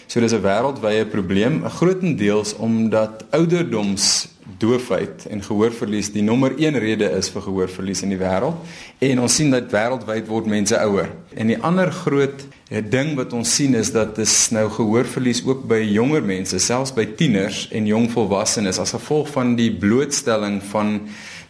So 0.08 0.20
dis 0.20 0.34
'n 0.36 0.44
wêreldwye 0.44 1.06
probleem, 1.06 1.64
grootendeels 1.70 2.56
omdat 2.56 3.24
ouderdoms 3.30 4.28
doofheid 4.62 5.26
en 5.34 5.42
gehoorverlies 5.44 6.12
die 6.14 6.24
nommer 6.26 6.54
1 6.56 6.78
rede 6.80 7.10
is 7.18 7.32
vir 7.34 7.46
gehoorverlies 7.48 8.04
in 8.06 8.14
die 8.14 8.22
wêreld 8.22 9.02
en 9.04 9.24
ons 9.26 9.36
sien 9.36 9.52
dat 9.54 9.74
wêreldwyd 9.74 10.30
word 10.30 10.50
mense 10.52 10.78
ouer. 10.78 11.10
En 11.36 11.50
die 11.50 11.60
ander 11.60 11.92
groot 11.92 12.46
ding 12.94 13.16
wat 13.18 13.34
ons 13.36 13.52
sien 13.58 13.76
is 13.76 13.92
dat 13.92 14.16
dis 14.16 14.36
nou 14.56 14.68
gehoorverlies 14.72 15.44
ook 15.44 15.66
by 15.68 15.82
jonger 15.84 16.24
mense, 16.24 16.60
selfs 16.64 16.94
by 16.96 17.06
tieners 17.20 17.66
en 17.76 17.90
jong 17.90 18.08
volwassenes 18.14 18.80
as 18.80 18.96
gevolg 18.96 19.34
van 19.34 19.56
die 19.60 19.72
blootstelling 19.76 20.62
van 20.72 21.00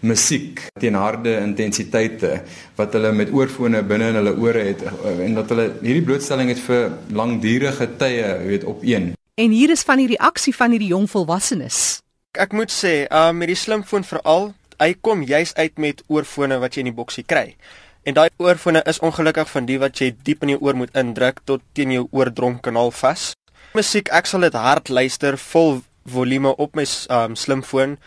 musiek 0.02 0.64
teen 0.82 0.98
harde 0.98 1.36
intensiteite 1.44 2.42
wat 2.80 2.98
hulle 2.98 3.14
met 3.14 3.30
oorfone 3.34 3.84
binne 3.86 4.10
in 4.10 4.18
hulle 4.18 4.34
ore 4.42 4.66
het 4.72 4.82
eh, 4.88 5.26
en 5.28 5.38
dat 5.38 5.54
hulle 5.54 5.68
hierdie 5.84 6.06
blootstelling 6.08 6.50
het 6.50 6.62
vir 6.66 6.90
langdurige 7.14 7.90
tye, 8.02 8.38
weet 8.48 8.66
op 8.66 8.82
een. 8.86 9.12
En 9.38 9.54
hier 9.54 9.70
is 9.74 9.86
van 9.86 10.02
die 10.02 10.10
reaksie 10.16 10.56
van 10.56 10.74
hierdie 10.74 10.92
jong 10.92 11.10
volwassenes. 11.10 12.01
Ek 12.40 12.54
moet 12.56 12.72
sê, 12.72 13.10
um 13.12 13.42
met 13.42 13.50
die 13.52 13.58
slimfoon 13.60 14.06
veral, 14.08 14.54
hy 14.80 14.94
kom 15.04 15.20
juis 15.28 15.52
uit 15.58 15.80
met 15.84 16.00
oorfone 16.08 16.62
wat 16.62 16.78
jy 16.78 16.86
in 16.86 16.88
die 16.88 16.96
boksie 16.96 17.26
kry. 17.28 17.58
En 18.08 18.16
daai 18.16 18.30
oorfone 18.40 18.80
is 18.88 19.02
ongelukkig 19.04 19.50
van 19.52 19.68
die 19.68 19.76
wat 19.82 20.00
jy 20.00 20.14
diep 20.24 20.46
in 20.48 20.54
jou 20.54 20.62
oor 20.64 20.80
moet 20.80 20.96
indruk 20.96 21.42
tot 21.44 21.60
teen 21.76 21.92
jou 21.92 22.06
oordromkanaal 22.16 22.94
vas. 23.02 23.34
Musiek, 23.76 24.08
ek 24.16 24.32
sal 24.32 24.48
dit 24.48 24.56
hard 24.56 24.88
luister 24.88 25.36
vol 25.52 25.82
volume 26.08 26.56
op 26.56 26.80
my 26.80 26.88
um 27.18 27.36
slimfoon 27.36 27.98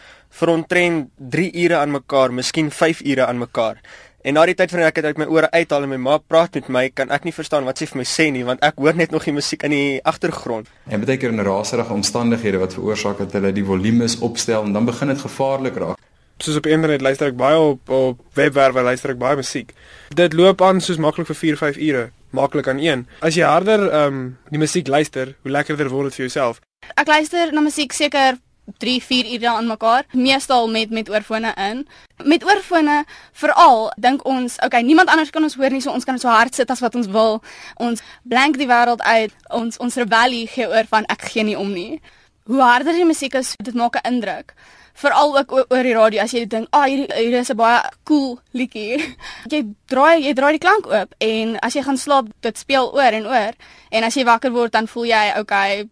vir 0.41 0.55
omtrent 0.55 1.13
3 1.21 1.53
ure 1.67 1.83
aan 1.83 1.93
mekaar, 1.93 2.33
miskien 2.33 2.73
5 2.73 3.05
ure 3.05 3.29
aan 3.29 3.45
mekaar. 3.45 3.85
En 4.25 4.33
na 4.33 4.47
die 4.49 4.55
tyd 4.57 4.71
van 4.73 4.81
ek 4.87 4.97
het 4.97 5.05
uit 5.11 5.19
my 5.21 5.27
ore 5.29 5.51
uithaal 5.53 5.85
en 5.85 5.91
my 5.91 5.99
ma 6.01 6.15
praat 6.17 6.55
met 6.57 6.69
my, 6.73 6.83
kan 6.97 7.11
ek 7.13 7.27
nie 7.29 7.33
verstaan 7.37 7.67
wat 7.69 7.77
sy 7.77 7.85
vir 7.91 7.99
my 8.01 8.05
sê 8.09 8.25
nie, 8.33 8.41
want 8.49 8.63
ek 8.65 8.79
hoor 8.81 8.97
net 8.97 9.11
nog 9.13 9.27
die 9.29 9.35
musiek 9.37 9.67
in 9.69 9.75
die 9.75 9.99
agtergrond. 10.01 10.71
En 10.89 11.03
baie 11.05 11.19
keer 11.21 11.35
in 11.35 11.45
raserige 11.45 11.93
omstandighede 11.93 12.63
wat 12.63 12.73
veroorsaak 12.73 13.21
dat 13.21 13.37
hulle 13.37 13.51
die 13.53 13.65
volumes 13.69 14.17
opstel 14.25 14.65
en 14.65 14.73
dan 14.73 14.89
begin 14.89 15.13
dit 15.13 15.21
gevaarlik 15.21 15.77
raak. 15.83 16.01
Soos 16.41 16.57
op 16.57 16.71
internet 16.73 17.05
luister 17.05 17.35
ek 17.35 17.37
baie 17.37 17.59
op 17.61 17.93
op 17.93 18.25
webwerwe 18.41 18.87
luister 18.89 19.13
ek 19.13 19.21
baie 19.21 19.37
musiek. 19.43 19.77
Dit 20.17 20.33
loop 20.33 20.65
aan 20.65 20.81
soos 20.81 20.97
maklik 20.97 21.29
vir 21.29 21.41
4, 21.43 21.61
5 21.61 21.83
ure, 21.91 22.07
maklik 22.33 22.73
aan 22.73 22.81
een. 22.81 23.05
As 23.21 23.37
jy 23.37 23.45
harder 23.45 23.91
ehm 23.91 24.09
um, 24.09 24.25
die 24.49 24.63
musiek 24.65 24.89
luister, 24.89 25.37
hoe 25.45 25.53
lekkerder 25.53 25.93
word 25.93 26.15
dit 26.15 26.23
vir 26.23 26.31
jouself. 26.31 26.65
Ek 26.97 27.13
luister 27.13 27.53
na 27.53 27.61
musiek 27.61 27.93
seker 27.93 28.41
3 28.79 29.01
4 29.01 29.33
ure 29.35 29.49
aan 29.49 29.67
mekaar 29.67 30.07
meestal 30.13 30.69
met 30.69 30.91
met 30.91 31.11
oorfone 31.11 31.53
in. 31.57 31.87
Met 32.25 32.45
oorfone 32.45 33.05
veral 33.33 33.93
dink 33.97 34.25
ons 34.25 34.57
okay 34.65 34.83
niemand 34.83 35.09
anders 35.09 35.31
kan 35.31 35.43
ons 35.43 35.55
hoor 35.55 35.71
nie 35.71 35.81
so 35.81 35.93
ons 35.93 36.05
kan 36.05 36.19
so 36.19 36.29
hard 36.29 36.55
sit 36.55 36.71
as 36.71 36.81
wat 36.81 36.95
ons 36.95 37.07
wil. 37.07 37.43
Ons 37.77 38.03
blank 38.23 38.59
die 38.59 38.69
wêreld 38.69 39.03
uit 39.03 39.33
ons 39.49 39.79
ons 39.79 39.97
rebellie 39.97 40.47
gee 40.47 40.69
oor 40.69 40.89
van 40.89 41.05
ek 41.09 41.29
gee 41.33 41.45
nie 41.45 41.59
om 41.59 41.73
nie. 41.73 42.01
Hoe 42.45 42.61
harder 42.61 42.93
die 42.93 43.09
musiek 43.09 43.35
is 43.35 43.55
dit 43.57 43.75
maak 43.75 43.97
'n 43.97 44.09
indruk. 44.15 44.55
Veral 44.95 45.39
ook 45.39 45.53
oor 45.53 45.83
die 45.83 45.95
radio 45.95 46.23
as 46.23 46.33
jy 46.33 46.47
dink 46.47 46.69
ah 46.71 46.85
hierdie 46.87 47.09
hier 47.17 47.39
is 47.41 47.51
'n 47.51 47.57
baie 47.57 47.83
cool 48.05 48.39
liedjie. 48.53 49.17
Jy 49.53 49.65
draai 49.87 50.23
jy 50.23 50.33
draai 50.35 50.53
die 50.53 50.65
klank 50.67 50.87
oop 50.87 51.15
en 51.19 51.59
as 51.61 51.75
jy 51.75 51.83
gaan 51.83 51.99
slaap 51.99 52.27
dit 52.41 52.59
speel 52.59 52.95
oor 52.95 53.13
en 53.13 53.27
oor. 53.27 53.53
En 53.91 54.05
as 54.05 54.15
jy 54.15 54.25
wakker 54.25 54.53
word 54.53 54.73
dan 54.73 54.87
voel 54.87 55.05
jy 55.05 55.33
okay 55.39 55.89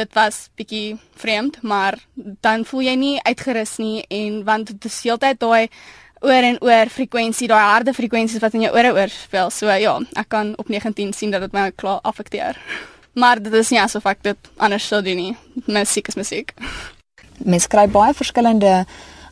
dit 0.00 0.14
was 0.16 0.48
bietjie 0.58 0.98
vreemd, 1.20 1.60
maar 1.62 1.98
dan 2.44 2.64
voel 2.64 2.86
jy 2.88 2.94
nie 2.98 3.16
uitgerus 3.26 3.76
nie 3.82 4.04
en 4.08 4.42
want 4.46 4.72
dit 4.72 4.88
is 4.88 5.00
heeltyd 5.04 5.40
daai 5.40 5.68
oor 6.20 6.46
en 6.50 6.58
oor 6.64 6.92
frekwensie, 6.92 7.48
daai 7.48 7.64
harde 7.64 7.94
frekwensies 7.96 8.42
wat 8.42 8.56
in 8.56 8.66
jou 8.66 8.72
ore 8.76 8.92
oorspeel. 8.96 9.52
So 9.52 9.72
ja, 9.72 9.96
ek 10.20 10.28
kan 10.32 10.52
op 10.60 10.68
19 10.68 11.14
sien 11.16 11.32
dat 11.32 11.44
dit 11.46 11.56
my 11.56 11.70
klaar 11.76 12.00
affekteer. 12.02 12.58
Maar 13.20 13.40
dit 13.42 13.52
is 13.58 13.72
nie 13.74 13.80
asof 13.82 14.04
ek 14.06 14.20
dit 14.22 14.50
anders 14.62 14.84
sou 14.86 15.00
doen 15.02 15.18
nie. 15.18 15.32
Musiek 15.66 16.06
is 16.08 16.14
musiek. 16.14 16.52
Mens 17.42 17.66
kry 17.66 17.88
baie 17.90 18.14
verskillende 18.14 18.84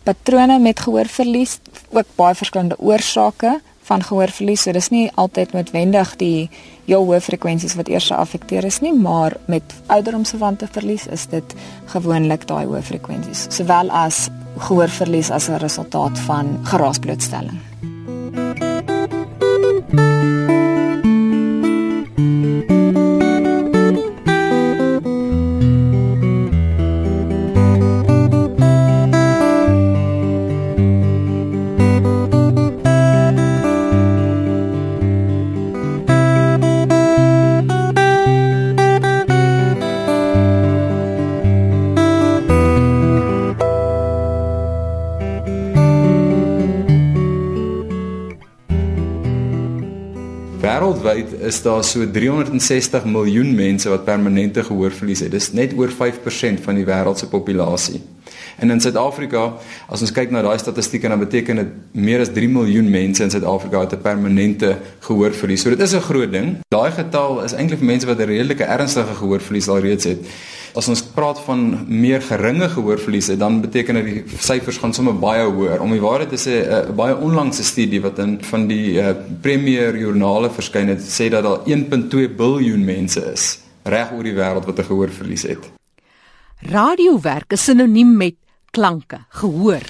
patrone 0.03 0.57
met 0.59 0.83
gehoorverlies, 0.83 1.61
ook 1.95 2.11
baie 2.19 2.35
verskillende 2.35 2.79
oorsake 2.83 3.61
van 3.88 4.04
gehoorverlies. 4.04 4.66
So 4.66 4.75
dis 4.76 4.90
nie 4.95 5.07
altyd 5.21 5.54
noodwendig 5.57 6.14
die 6.21 6.49
jou 6.88 7.02
hoë 7.04 7.21
frekwensies 7.25 7.76
wat 7.78 7.90
eers 7.92 8.11
geaffekteer 8.12 8.68
is 8.68 8.80
nie, 8.85 8.95
maar 8.95 9.37
met 9.47 9.76
ouderdomsverwante 9.87 10.68
verlies 10.73 11.09
is 11.12 11.28
dit 11.33 11.57
gewoonlik 11.92 12.49
daai 12.49 12.64
hoë 12.68 12.85
frekwensies, 12.92 13.49
sowel 13.54 13.92
as 13.92 14.28
gehoorverlies 14.59 15.30
as 15.30 15.49
'n 15.49 15.61
resultaat 15.61 16.18
van 16.18 16.59
geraasblootstelling. 16.64 18.68
Is 51.49 51.62
daar 51.64 51.85
so 51.85 52.05
360 52.05 53.05
miljoen 53.09 53.55
mense 53.57 53.88
wat 53.88 54.05
permanente 54.05 54.62
gehoorverlies 54.64 55.25
het. 55.25 55.33
Dis 55.33 55.52
net 55.57 55.73
oor 55.76 55.88
5% 55.88 56.62
van 56.64 56.76
die 56.76 56.85
wêreld 56.87 57.21
se 57.21 57.28
populasie. 57.28 58.02
En 58.59 58.71
in 58.75 58.81
Suid-Afrika, 58.83 59.52
as 59.87 60.02
ons 60.02 60.12
kyk 60.12 60.33
na 60.35 60.43
daai 60.43 60.59
statistieke, 60.59 61.09
dan 61.09 61.21
beteken 61.23 61.61
dit 61.62 61.75
meer 61.95 62.25
as 62.25 62.33
3 62.35 62.49
miljoen 62.50 62.90
mense 62.90 63.23
in 63.23 63.31
Suid-Afrika 63.31 63.85
het 63.85 63.95
'n 63.95 64.02
permanente 64.02 64.76
gehoorverlies. 65.00 65.62
So 65.62 65.71
dit 65.71 65.81
is 65.81 65.95
'n 65.95 66.00
groot 66.11 66.33
ding. 66.33 66.59
Daai 66.69 66.90
getal 66.90 67.45
is 67.45 67.52
eintlik 67.52 67.78
vir 67.78 67.87
mense 67.87 68.07
wat 68.07 68.19
'n 68.19 68.26
redelike 68.26 68.64
ernstige 68.64 69.14
gehoorverlies 69.14 69.69
al 69.69 69.78
reeds 69.78 70.05
het. 70.05 70.19
As 70.75 70.88
ons 70.88 71.08
praat 71.19 71.41
van 71.43 71.85
meer 71.91 72.23
geringe 72.23 72.69
gehoorverliese, 72.71 73.37
dan 73.37 73.61
beteken 73.61 73.99
dit 73.99 74.05
die 74.05 74.39
syfers 74.39 74.79
gaan 74.79 74.95
sommer 74.95 75.17
baie 75.19 75.47
hoër. 75.51 75.83
Om 75.83 75.91
die 75.97 76.03
waarheid 76.03 76.31
te 76.31 76.39
sê, 76.39 76.55
'n 76.63 76.95
baie 76.95 77.17
onlangse 77.17 77.65
studie 77.65 78.01
wat 78.01 78.19
in 78.19 78.39
van 78.51 78.67
die 78.67 79.01
uh, 79.03 79.15
Premier 79.43 79.97
Joernale 79.99 80.51
verskyn 80.51 80.89
het, 80.89 81.03
sê 81.03 81.29
dat 81.29 81.43
daar 81.43 81.67
1.2 81.67 82.37
miljard 82.39 82.85
mense 82.85 83.25
is 83.33 83.59
reg 83.83 84.13
oor 84.13 84.23
die 84.23 84.37
wêreld 84.37 84.65
wat 84.65 84.79
'n 84.79 84.91
gehoorverlies 84.91 85.43
het. 85.43 85.71
Radiowerk 86.59 87.53
is 87.53 87.65
sinoniem 87.65 88.17
met 88.17 88.35
klanke, 88.71 89.19
gehoor. 89.29 89.83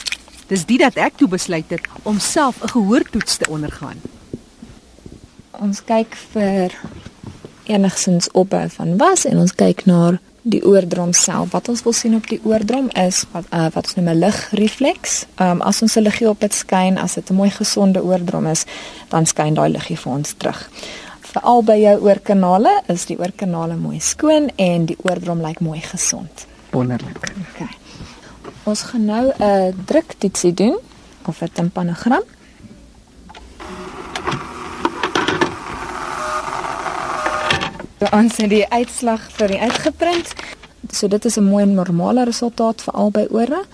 Dis 0.47 0.65
dit 0.67 0.79
dat 0.79 0.97
ek 0.97 1.17
toe 1.17 1.29
besluit 1.29 1.69
het 1.69 1.85
om 2.03 2.19
self 2.19 2.63
'n 2.63 2.69
gehoortoets 2.69 3.37
te 3.37 3.49
ondergaan. 3.49 4.01
Ons 5.51 5.85
kyk 5.85 6.15
vir 6.33 6.73
enigsins 7.65 8.31
opbou 8.31 8.69
van 8.69 8.97
was 8.97 9.25
en 9.25 9.39
ons 9.39 9.55
kyk 9.55 9.85
na 9.85 10.19
die 10.51 10.63
oordrom 10.65 11.13
self. 11.13 11.51
Wat 11.53 11.69
ons 11.69 11.83
wil 11.83 11.93
sien 11.93 12.15
op 12.17 12.27
die 12.29 12.41
oordrom 12.45 12.89
is 12.97 13.25
wat 13.33 13.45
uh, 13.53 13.67
wat 13.75 13.91
ons 13.91 13.95
noem 13.99 14.09
'n 14.09 14.19
ligrefleks. 14.19 15.27
Ehm 15.37 15.51
um, 15.51 15.61
as 15.61 15.83
ons 15.83 15.97
'n 15.97 16.03
liggie 16.03 16.29
op 16.29 16.41
dit 16.41 16.55
skyn, 16.55 16.99
as 16.99 17.15
dit 17.15 17.31
'n 17.31 17.35
mooi 17.35 17.51
gesonde 17.51 18.03
oordrom 18.03 18.47
is, 18.47 18.65
dan 19.09 19.27
skyn 19.27 19.55
daai 19.55 19.71
liggie 19.71 19.99
vir 19.99 20.13
ons 20.13 20.35
terug. 20.37 20.71
Veral 21.21 21.63
by 21.63 21.77
jou 21.77 22.01
oorkanale 22.01 22.83
is 22.87 23.05
die 23.07 23.19
oorkanale 23.19 23.77
mooi 23.77 24.01
skoon 24.01 24.51
en 24.57 24.87
die 24.87 24.97
oordrom 25.03 25.41
lyk 25.41 25.61
mooi 25.61 25.81
gesond. 25.81 26.47
Wonderlik. 26.71 27.33
Okay. 27.53 27.69
Ons 28.65 28.83
gaan 28.83 29.05
nou 29.05 29.33
'n 29.39 29.75
druktoetsie 29.85 30.55
doen 30.55 30.79
of 31.27 31.43
'n 31.43 31.51
timpanogram. 31.53 32.23
Ons 37.99 38.37
het 38.39 38.51
die 38.51 38.67
uitslag 38.71 39.25
vir 39.35 39.55
die 39.55 39.59
uitgeprint. 39.59 40.35
So 40.95 41.09
dit 41.09 41.25
is 41.25 41.37
'n 41.37 41.45
mooi 41.45 41.65
normale 41.67 42.25
resultaat 42.25 42.83
vir 42.83 42.95
albei 42.95 43.27
ore. 43.31 43.65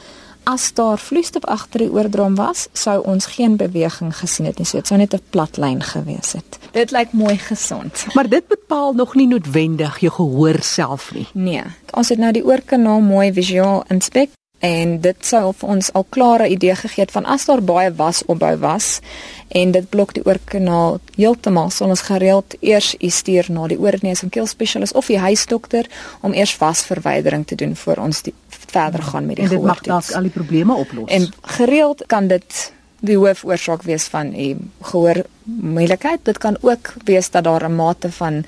As 0.45 0.73
daar 0.73 0.99
vloeistof 0.99 1.45
agter 1.45 1.79
die 1.79 1.91
oordrom 1.91 2.35
was, 2.35 2.69
sou 2.73 3.05
ons 3.05 3.27
geen 3.27 3.57
beweging 3.57 4.17
gesien 4.17 4.47
het 4.47 4.59
nie. 4.59 4.67
So 4.67 4.77
dit 4.77 4.87
sou 4.87 4.99
net 4.99 5.15
'n 5.15 5.21
plat 5.31 5.57
lyn 5.57 5.83
gewees 5.83 6.33
het. 6.33 6.59
Dit 6.73 6.91
lyk 6.91 7.13
mooi 7.13 7.39
gesond. 7.39 8.07
Maar 8.15 8.29
dit 8.29 8.47
bepaal 8.49 8.93
nog 8.93 9.15
nie 9.15 9.27
noodwendig 9.27 9.99
jou 9.99 10.13
gehoor 10.13 10.63
self 10.63 11.13
nie. 11.15 11.27
Nee, 11.33 11.63
ons 11.91 12.09
het 12.09 12.19
nou 12.19 12.33
die 12.33 12.45
oorkanaal 12.45 13.01
mooi 13.01 13.33
visueel 13.33 13.85
inspek 13.89 14.29
en 14.65 15.01
dit 15.05 15.27
sou 15.27 15.53
vir 15.53 15.73
ons 15.77 15.91
al 15.93 16.07
klare 16.17 16.49
idee 16.49 16.75
gegee 16.81 17.05
het 17.05 17.15
van 17.15 17.27
as 17.29 17.45
daar 17.49 17.63
baie 17.63 17.93
wasopbou 17.93 18.55
was 18.63 19.01
en 19.49 19.75
dit 19.77 19.89
blok 19.89 20.15
die 20.17 20.25
oorkanaal 20.25 21.01
heeltemal 21.17 21.71
sal 21.71 21.93
ons 21.95 22.07
gereeld 22.09 22.57
eers 22.61 22.95
u 22.99 23.11
stuur 23.11 23.51
na 23.53 23.69
die 23.69 23.79
oorneus 23.79 24.25
en 24.25 24.33
keel 24.33 24.49
spesialis 24.51 24.93
of 24.93 25.11
die 25.13 25.21
huisdokter 25.21 25.91
om 26.21 26.33
eers 26.33 26.57
wasverwydering 26.59 27.47
te 27.47 27.59
doen 27.61 27.77
voor 27.77 28.01
ons 28.07 28.23
die, 28.23 28.35
verder 28.75 29.03
gaan 29.03 29.27
met 29.27 29.37
die 29.37 29.45
en 29.45 29.51
dit 29.51 29.63
mag 29.63 29.79
gehoortoets. 29.83 30.07
dalk 30.09 30.17
al 30.17 30.29
die 30.29 30.35
probleme 30.35 30.75
oplos. 30.75 31.11
En 31.11 31.29
gereeld 31.59 32.05
kan 32.07 32.27
dit 32.33 32.73
die 33.05 33.17
hoofoorsaak 33.21 33.85
wees 33.85 34.07
van 34.13 34.31
die 34.33 34.55
gehoormoeilikheid. 34.81 36.25
Dit 36.25 36.39
kan 36.39 36.57
ook 36.61 36.95
wees 37.05 37.31
dat 37.31 37.45
daar 37.45 37.69
'n 37.69 37.77
mate 37.77 38.13
van 38.13 38.45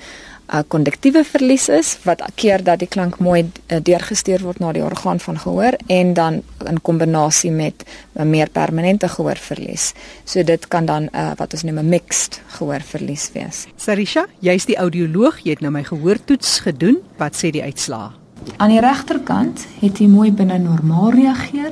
uh, 0.53 0.61
konduktiewe 0.67 1.23
verlies 1.23 1.67
is 1.69 1.97
wat 2.03 2.23
keer 2.35 2.63
dat 2.63 2.79
die 2.79 2.87
klank 2.87 3.19
mooi 3.23 3.43
uh, 3.43 3.79
deurgestuur 3.83 4.43
word 4.45 4.59
na 4.63 4.71
die 4.75 4.83
orgaan 4.83 5.19
van 5.19 5.39
gehoor 5.39 5.77
en 5.87 6.13
dan 6.13 6.41
in 6.65 6.81
kombinasie 6.81 7.51
met 7.51 7.83
'n 8.15 8.29
meer 8.29 8.49
permanente 8.49 9.07
gehoorverlies. 9.07 9.93
So 10.25 10.43
dit 10.43 10.67
kan 10.67 10.85
dan 10.85 11.09
uh, 11.13 11.31
wat 11.37 11.53
ons 11.53 11.63
noem 11.63 11.79
'n 11.79 11.89
mixed 11.89 12.41
gehoorverlies 12.47 13.31
wees. 13.33 13.67
Sarisha, 13.75 14.25
jy's 14.39 14.65
die 14.65 14.77
audioloog, 14.77 15.39
jy 15.43 15.49
het 15.49 15.61
nou 15.61 15.71
my 15.71 15.83
gehoortoets 15.83 16.59
gedoen. 16.59 16.97
Wat 17.17 17.35
sê 17.35 17.49
die 17.51 17.63
uitslae? 17.63 18.09
Aan 18.57 18.69
die 18.69 18.79
regterkant 18.79 19.65
het 19.81 19.97
hy 19.97 20.07
mooi 20.07 20.31
binne 20.31 20.57
normaal 20.57 21.11
reageer. 21.11 21.71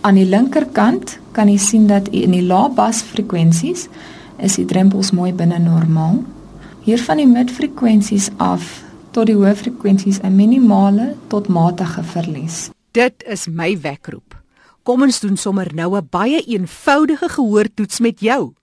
Aan 0.00 0.14
die 0.14 0.26
linkerkant 0.26 1.18
kan 1.32 1.48
jy 1.48 1.58
sien 1.58 1.86
dat 1.86 2.08
in 2.08 2.30
die 2.30 2.42
lae 2.42 2.70
bas 2.70 3.02
frekwensies 3.02 3.88
is 4.42 4.56
die 4.58 4.64
drempels 4.64 5.10
mooi 5.10 5.32
binne 5.32 5.58
normaal. 5.58 6.24
Hier 6.82 6.98
van 6.98 7.20
die 7.20 7.28
midfrekwensies 7.30 8.24
af 8.42 8.80
tot 9.14 9.28
die 9.28 9.36
hoë 9.38 9.52
frekwensies 9.54 10.18
'n 10.18 10.34
minimale 10.34 11.14
tot 11.30 11.46
matige 11.46 12.02
verlies. 12.02 12.70
Dit 12.90 13.22
is 13.22 13.46
my 13.46 13.78
wekroep. 13.80 14.34
Kom 14.82 15.02
ons 15.02 15.20
doen 15.20 15.36
sommer 15.36 15.74
nou 15.74 15.96
'n 15.96 16.08
baie 16.10 16.42
eenvoudige 16.42 17.28
gehoortoets 17.28 18.00
met 18.00 18.20
jou. 18.20 18.54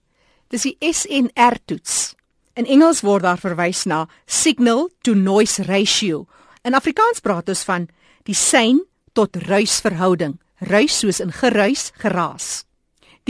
Dis 0.48 0.62
die 0.62 0.76
SNR 0.80 1.56
toets. 1.64 2.14
In 2.54 2.66
Engels 2.66 3.00
word 3.00 3.22
daar 3.22 3.38
verwys 3.38 3.84
na 3.84 4.08
signal 4.26 4.90
to 5.00 5.14
noise 5.14 5.62
ratio. 5.62 6.26
In 6.62 6.74
Afrikaans 6.74 7.20
praat 7.20 7.48
ons 7.48 7.64
van 7.64 7.88
die 8.22 8.34
sein 8.34 8.84
tot 9.12 9.36
ruis 9.36 9.80
verhouding. 9.80 10.38
Ruis 10.58 10.98
soos 10.98 11.20
in 11.20 11.32
geruis, 11.32 11.90
geraas. 11.94 12.64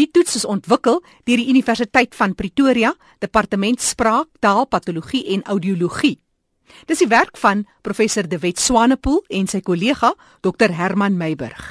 Die 0.00 0.08
toets 0.08 0.38
is 0.38 0.46
ontwikkel 0.48 1.02
deur 1.28 1.36
die 1.36 1.50
Universiteit 1.52 2.14
van 2.16 2.32
Pretoria, 2.32 2.94
Departement 3.20 3.82
Spraak, 3.84 4.30
Taal, 4.40 4.64
Patologie 4.64 5.26
en 5.34 5.42
Audiologie. 5.52 6.14
Dis 6.88 7.02
die 7.02 7.10
werk 7.10 7.36
van 7.42 7.66
professor 7.84 8.24
De 8.24 8.38
Wet 8.40 8.62
Swanepoel 8.62 9.20
en 9.28 9.50
sy 9.50 9.60
kollega 9.60 10.14
Dr 10.40 10.72
Herman 10.78 11.18
Meiburg. 11.20 11.66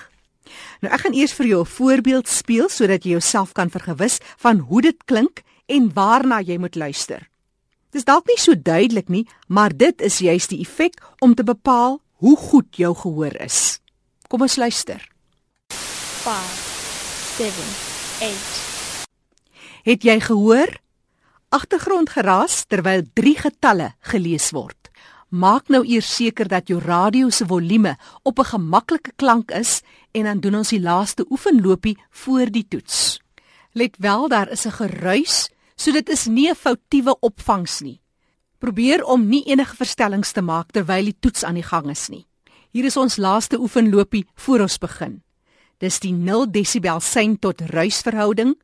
Nou 0.84 0.94
ek 0.94 1.08
gaan 1.08 1.18
eers 1.18 1.34
vir 1.34 1.48
jou 1.48 1.62
'n 1.64 1.74
voorbeeld 1.74 2.28
speel 2.28 2.70
sodat 2.70 3.04
jy 3.04 3.18
jouself 3.18 3.54
kan 3.54 3.70
vergewis 3.70 4.20
van 4.38 4.60
hoe 4.60 4.82
dit 4.82 5.06
klink 5.06 5.42
en 5.66 5.90
waarna 5.94 6.42
jy 6.42 6.58
moet 6.58 6.76
luister. 6.76 7.30
Dis 7.92 8.06
dalk 8.06 8.28
nie 8.28 8.38
so 8.38 8.54
duidelik 8.54 9.10
nie, 9.10 9.28
maar 9.48 9.78
dit 9.78 10.02
is 10.02 10.20
juis 10.20 10.48
die 10.48 10.62
effek 10.62 11.02
om 11.20 11.34
te 11.34 11.44
bepaal 11.44 12.02
hoe 12.20 12.38
goed 12.38 12.76
jou 12.76 12.96
gehoor 12.96 13.42
is. 13.42 13.80
Kom 14.28 14.42
ons 14.42 14.56
luister. 14.56 15.10
5 15.70 16.70
7 17.38 17.89
8 18.20 19.08
Het 19.84 20.04
jy 20.04 20.18
gehoor? 20.20 20.72
Agtergrondgeraas 21.56 22.66
terwyl 22.68 23.06
drie 23.16 23.38
getalle 23.40 23.94
gelees 24.12 24.50
word. 24.52 24.90
Maak 25.32 25.72
nou 25.72 25.86
eers 25.88 26.10
seker 26.18 26.50
dat 26.52 26.68
jou 26.68 26.82
radio 26.84 27.30
se 27.32 27.48
volume 27.48 27.96
op 28.24 28.40
'n 28.40 28.52
gemaklike 28.52 29.12
klank 29.16 29.52
is 29.52 29.82
en 30.12 30.24
dan 30.24 30.40
doen 30.40 30.56
ons 30.56 30.70
die 30.70 30.82
laaste 30.82 31.26
oefenlopie 31.30 31.98
voor 32.10 32.52
die 32.52 32.68
toets. 32.68 33.22
Let 33.72 33.96
wel, 33.98 34.28
daar 34.28 34.50
is 34.52 34.66
'n 34.66 34.72
geruis, 34.72 35.50
so 35.76 35.92
dit 35.92 36.10
is 36.10 36.26
nie 36.26 36.50
'n 36.50 36.56
foutiewe 36.56 37.20
opvangs 37.20 37.80
nie. 37.80 38.02
Probeer 38.58 39.04
om 39.04 39.28
nie 39.28 39.44
enige 39.46 39.76
verstellings 39.76 40.32
te 40.32 40.42
maak 40.42 40.72
terwyl 40.72 41.04
die 41.04 41.18
toets 41.20 41.44
aan 41.44 41.56
die 41.56 41.64
gang 41.64 41.90
is 41.90 42.08
nie. 42.10 42.28
Hier 42.72 42.86
is 42.86 42.98
ons 42.98 43.18
laaste 43.18 43.60
oefenlopie 43.60 44.28
voor 44.36 44.60
ons 44.60 44.78
begin. 44.78 45.24
Dis 45.80 46.00
die 46.04 46.12
0 46.12 46.50
desibel 46.52 47.00
sein 47.02 47.38
tot 47.40 47.62
ruisverhouding. 47.72 48.56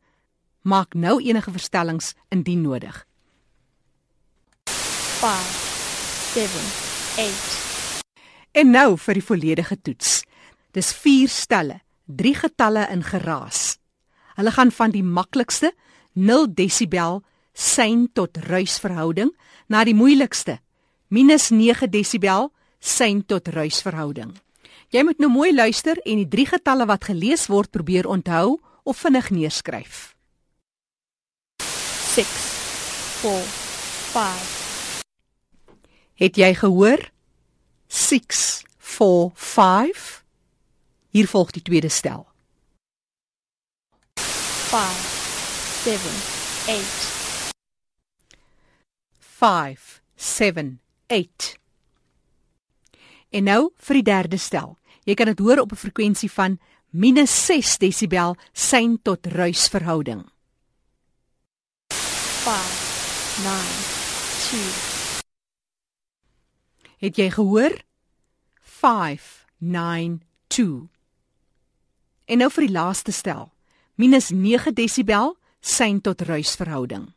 Maak 0.67 0.93
nou 0.93 1.21
enige 1.23 1.51
verstellings 1.51 2.13
indien 2.29 2.61
nodig. 2.61 3.05
5 5.21 5.63
7 6.33 6.49
8 7.23 7.63
En 8.51 8.71
nou 8.71 8.97
vir 8.97 9.19
die 9.19 9.23
volledige 9.23 9.77
toets. 9.81 10.21
Dis 10.75 10.91
4 10.93 11.31
stelle, 11.31 11.79
3 12.05 12.33
getalle 12.43 12.87
in 12.91 13.03
geraas. 13.03 13.77
Hulle 14.35 14.51
gaan 14.51 14.71
van 14.71 14.91
die 14.91 15.03
maklikste 15.03 15.71
0 16.13 16.51
desibel 16.55 17.21
sein 17.53 18.09
tot 18.13 18.37
ruisverhouding 18.47 19.31
na 19.67 19.83
die 19.87 19.95
moeilikste 19.95 20.59
minus 21.07 21.49
9 21.51 21.87
desibel 21.91 22.51
sein 22.79 23.23
tot 23.25 23.47
ruisverhouding. 23.47 24.35
Jy 24.95 25.01
moet 25.03 25.17
nou 25.19 25.27
mooi 25.27 25.49
luister 25.51 25.97
en 26.07 26.21
die 26.21 26.29
drie 26.31 26.45
getalle 26.47 26.85
wat 26.87 27.03
gelees 27.09 27.49
word 27.51 27.67
probeer 27.67 28.07
onthou 28.07 28.61
of 28.87 29.01
vinnig 29.03 29.25
neerskryf. 29.27 30.15
6 32.15 32.29
4 33.19 33.41
5 34.13 35.01
Het 36.21 36.39
jy 36.39 36.53
gehoor? 36.61 37.03
6 37.91 38.63
4 38.77 39.33
5 39.35 40.23
Hier 41.11 41.27
volg 41.27 41.51
die 41.51 41.65
tweede 41.67 41.91
stel. 41.91 42.23
5 44.15 45.83
7 45.83 46.15
8 46.77 47.51
5 49.19 50.01
7 50.15 50.79
8 51.07 51.59
En 53.35 53.43
nou 53.43 53.61
vir 53.75 53.99
die 53.99 54.07
derde 54.07 54.39
stel. 54.39 54.77
Jy 55.05 55.13
kan 55.13 55.29
dit 55.29 55.37
hoor 55.39 55.59
op 55.61 55.71
'n 55.71 55.75
frekwensie 55.75 56.31
van 56.31 56.59
-6 56.91 57.77
desibel 57.77 58.35
sein 58.53 59.01
tot 59.01 59.25
ruisverhouding. 59.25 60.29
5 61.93 63.43
9 63.43 63.59
2 64.49 64.59
Het 66.97 67.15
jy 67.15 67.31
gehoor? 67.31 67.83
592. 68.61 70.89
En 72.25 72.37
nou 72.37 72.51
vir 72.51 72.65
die 72.65 72.71
laaste 72.71 73.11
stel. 73.11 73.51
-9 73.95 74.73
desibel 74.73 75.37
sein 75.59 76.01
tot 76.01 76.21
ruisverhouding. 76.21 77.13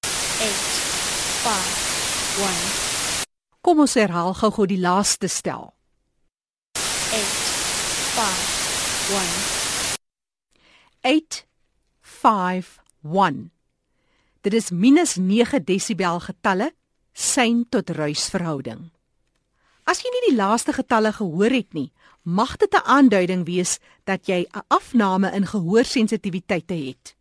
8 0.00 0.10
5 1.42 2.38
1 2.38 2.46
Kom 3.60 3.78
ons 3.78 3.94
herhaal 3.94 4.34
gou-gou 4.34 4.66
die 4.66 4.80
laaste 4.80 5.28
stel. 5.28 5.74
8 7.12 9.01
5 9.12 9.96
851. 11.00 13.50
Dit 14.40 14.54
is 14.54 14.70
-9 14.70 15.64
desibel 15.64 16.20
getalle 16.20 16.74
sein 17.12 17.66
tot 17.68 17.90
ruisverhouding. 17.90 18.90
As 19.84 20.00
jy 20.00 20.08
nie 20.14 20.30
die 20.30 20.36
laaste 20.36 20.72
getalle 20.72 21.12
gehoor 21.12 21.52
het 21.52 21.72
nie, 21.72 21.92
mag 22.22 22.56
dit 22.56 22.74
'n 22.74 22.84
aanduiding 22.84 23.44
wees 23.44 23.78
dat 24.04 24.26
jy 24.26 24.46
'n 24.48 24.64
afname 24.68 25.32
in 25.32 25.46
gehoorsensitiwiteite 25.46 26.74
het. 26.74 27.16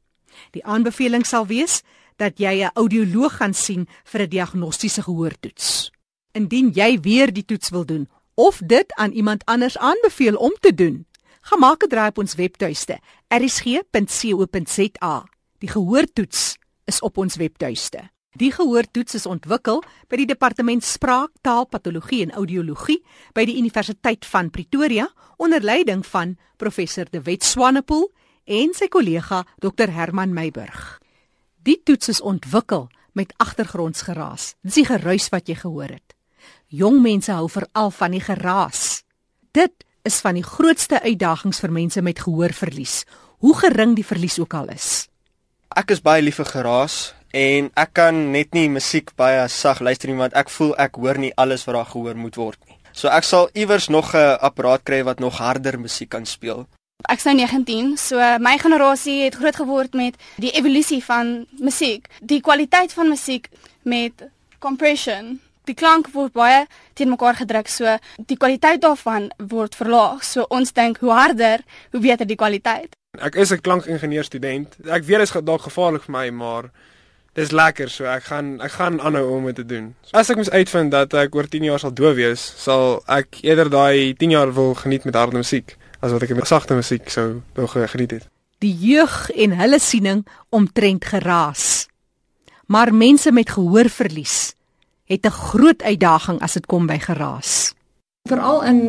Die 0.52 0.66
aanbeveling 0.66 1.26
sal 1.26 1.46
wees 1.46 1.82
dat 2.16 2.38
jy 2.38 2.64
'n 2.64 2.72
audioloog 2.74 3.36
gaan 3.36 3.54
sien 3.54 3.88
vir 4.04 4.22
'n 4.22 4.30
diagnostiese 4.30 5.02
gehoortoets. 5.02 5.92
Indien 6.32 6.72
jy 6.74 7.00
weer 7.00 7.34
die 7.34 7.46
toets 7.46 7.70
wil 7.70 7.86
doen 7.86 8.10
of 8.34 8.62
dit 8.66 8.94
aan 8.94 9.12
iemand 9.12 9.46
anders 9.46 9.78
aanbeveel 9.78 10.36
om 10.36 10.54
te 10.60 10.74
doen, 10.74 11.06
gaan 11.42 11.60
maak 11.60 11.84
'n 11.84 11.90
draai 11.90 12.08
op 12.10 12.18
ons 12.18 12.36
webtuiste 12.36 13.00
rsg.co.za. 13.28 15.16
Die 15.60 15.70
gehoortoets 15.70 16.58
is 16.86 17.00
op 17.00 17.18
ons 17.18 17.36
webtuiste. 17.36 18.10
Die 18.32 18.52
gehoortoets 18.52 19.14
is 19.14 19.26
ontwikkel 19.26 19.84
by 20.08 20.16
die 20.16 20.26
Departement 20.26 20.84
Spraak, 20.84 21.32
Taal, 21.42 21.66
Patologie 21.66 22.22
en 22.24 22.32
Audiologie 22.32 23.04
by 23.36 23.44
die 23.46 23.58
Universiteit 23.60 24.26
van 24.26 24.50
Pretoria 24.50 25.10
onder 25.38 25.62
leiding 25.62 26.06
van 26.06 26.38
professor 26.58 27.06
De 27.12 27.22
Wet 27.22 27.44
Swanepoel 27.44 28.12
en 28.46 28.74
sy 28.74 28.88
kollega 28.88 29.44
Dr 29.60 29.92
Herman 29.92 30.34
Meiburg. 30.34 31.00
Die 31.62 31.82
toets 31.84 32.08
is 32.08 32.22
ontwikkel 32.22 32.88
met 33.14 33.34
agtergrondsgeraas. 33.38 34.56
Dis 34.64 34.80
die 34.80 34.88
geruis 34.88 35.28
wat 35.30 35.52
jy 35.52 35.56
gehoor 35.60 35.92
het. 35.92 36.16
Jong 36.72 37.02
mense 37.04 37.34
hou 37.36 37.50
veral 37.52 37.92
van 37.92 38.16
die 38.16 38.24
geraas. 38.24 39.04
Dit 39.52 39.84
is 40.04 40.20
van 40.22 40.38
die 40.40 40.46
grootste 40.46 41.02
uitdagings 41.02 41.60
vir 41.60 41.72
mense 41.72 42.02
met 42.02 42.20
gehoorverlies, 42.20 43.04
hoe 43.42 43.56
gering 43.58 43.96
die 43.96 44.06
verlies 44.06 44.40
ook 44.40 44.54
al 44.54 44.70
is. 44.74 45.08
Ek 45.76 45.92
is 45.92 46.04
baie 46.04 46.22
lief 46.22 46.42
vir 46.42 46.50
geraas 46.52 47.14
en 47.32 47.70
ek 47.80 47.94
kan 47.96 48.18
net 48.34 48.52
nie 48.54 48.68
musiek 48.70 49.14
baie 49.16 49.48
sag 49.48 49.80
luister 49.80 50.12
nie 50.12 50.20
want 50.20 50.36
ek 50.36 50.52
voel 50.52 50.76
ek 50.82 51.00
hoor 51.00 51.18
nie 51.22 51.32
alles 51.40 51.64
wat 51.68 51.78
daar 51.78 51.92
gehoor 51.94 52.20
moet 52.20 52.36
word 52.36 52.60
nie. 52.68 52.78
So 52.92 53.08
ek 53.08 53.24
sal 53.24 53.50
iewers 53.56 53.88
nog 53.88 54.14
'n 54.16 54.38
apparaat 54.42 54.84
kry 54.84 55.04
wat 55.04 55.20
nog 55.20 55.38
harder 55.38 55.80
musiek 55.80 56.10
kan 56.10 56.26
speel. 56.26 56.68
Ek's 57.10 57.24
nou 57.24 57.36
19, 57.36 57.98
so 57.98 58.18
my 58.40 58.58
generasie 58.58 59.24
het 59.24 59.36
groot 59.36 59.56
geword 59.56 59.94
met 59.94 60.16
die 60.38 60.52
evolusie 60.52 61.04
van 61.04 61.48
musiek, 61.60 62.08
die 62.22 62.42
kwaliteit 62.42 62.94
van 62.94 63.10
musiek 63.10 63.50
met 63.84 64.30
compression. 64.60 65.40
Die 65.70 65.76
klank 65.78 66.10
word 66.16 66.34
baie 66.34 66.66
teen 66.98 67.12
mekaar 67.14 67.38
gedruk, 67.38 67.68
so 67.70 67.98
die 68.28 68.38
kwaliteit 68.38 68.82
daarvan 68.82 69.30
word 69.38 69.76
verlaag. 69.78 70.24
So 70.26 70.48
ons 70.50 70.74
dink 70.74 70.98
hoe 71.04 71.14
harder, 71.14 71.62
hoe 71.92 72.02
beter 72.02 72.26
die 72.26 72.40
kwaliteit. 72.40 72.96
Ek 73.20 73.36
is 73.36 73.52
'n 73.52 73.62
klankingenieur 73.62 74.24
student. 74.24 74.76
Ek 74.86 75.04
weet 75.04 75.20
dit 75.20 75.36
is 75.36 75.44
dalk 75.44 75.62
gevaarlik 75.62 76.04
vir 76.04 76.12
my, 76.12 76.30
maar 76.30 76.72
dis 77.34 77.52
lekker, 77.52 77.90
so 77.90 78.06
ek 78.06 78.24
gaan 78.24 78.62
ek 78.62 78.72
gaan 78.72 79.00
aanhou 79.00 79.38
om 79.38 79.46
dit 79.46 79.56
te 79.56 79.66
doen. 79.66 79.96
As 80.12 80.30
ek 80.30 80.38
moet 80.38 80.52
uitvind 80.52 80.92
dat 80.92 81.14
ek 81.14 81.36
oor 81.36 81.48
10 81.48 81.64
jaar 81.64 81.80
sal 81.80 81.94
doof 81.94 82.16
wees, 82.16 82.42
sal 82.58 83.04
ek 83.08 83.44
eerder 83.44 83.70
daai 83.70 84.14
10 84.14 84.32
jaar 84.32 84.54
wil 84.54 84.74
geniet 84.74 85.06
met 85.06 85.16
harde 85.16 85.38
musiek 85.38 85.78
as 86.02 86.12
wat 86.12 86.24
ek 86.24 86.36
met 86.36 86.48
sagte 86.48 86.74
musiek 86.74 87.10
sou 87.10 87.42
wou 87.54 87.68
geniet 87.68 88.12
het. 88.12 88.28
Die 88.60 88.74
jeug 88.74 89.30
en 89.30 89.52
hulle 89.58 89.80
siening 89.80 90.26
omtrent 90.50 91.06
geraas. 91.06 91.88
Maar 92.68 92.94
mense 92.94 93.32
met 93.32 93.50
gehoorverlies 93.50 94.54
het 95.12 95.26
'n 95.26 95.30
groot 95.30 95.82
uitdaging 95.84 96.40
as 96.42 96.54
dit 96.54 96.66
kom 96.66 96.86
by 96.86 96.98
geraas. 96.98 97.74
Veral 98.30 98.64
in 98.64 98.80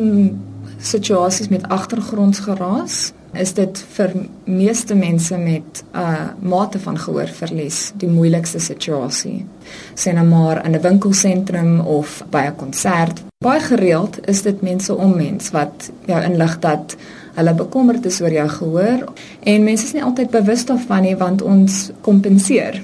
situasies 0.79 1.47
met 1.47 1.67
agtergrondsgeraas 1.67 3.11
is 3.33 3.53
dit 3.53 3.85
vir 3.95 4.11
meeste 4.45 4.95
mense 4.95 5.37
met 5.37 5.83
'n 5.93 5.97
uh, 5.97 6.27
mate 6.39 6.79
van 6.79 6.97
gehoorverlies 6.97 7.91
die 7.95 8.09
moeilikste 8.09 8.59
situasie. 8.59 9.45
Sien 9.93 10.15
nou 10.15 10.27
maar 10.27 10.65
in 10.65 10.71
'n 10.75 10.81
winkelsentrum 10.81 11.79
of 11.79 12.23
by 12.29 12.43
'n 12.47 12.55
konsert. 12.55 13.21
Baie 13.37 13.59
gereeld 13.59 14.27
is 14.27 14.41
dit 14.41 14.61
mense 14.61 14.95
om 14.95 15.15
mens 15.15 15.49
wat 15.49 15.91
jou 16.05 16.23
inlig 16.23 16.59
dat 16.59 16.95
hulle 17.33 17.53
bekommerd 17.53 18.05
is 18.05 18.21
oor 18.21 18.31
jou 18.31 18.49
gehoor 18.49 19.13
en 19.39 19.63
mense 19.63 19.85
is 19.85 19.93
nie 19.93 20.03
altyd 20.03 20.29
bewus 20.29 20.65
daarvan 20.65 21.01
nie 21.01 21.15
want 21.17 21.41
ons 21.41 21.91
kompenseer 22.01 22.81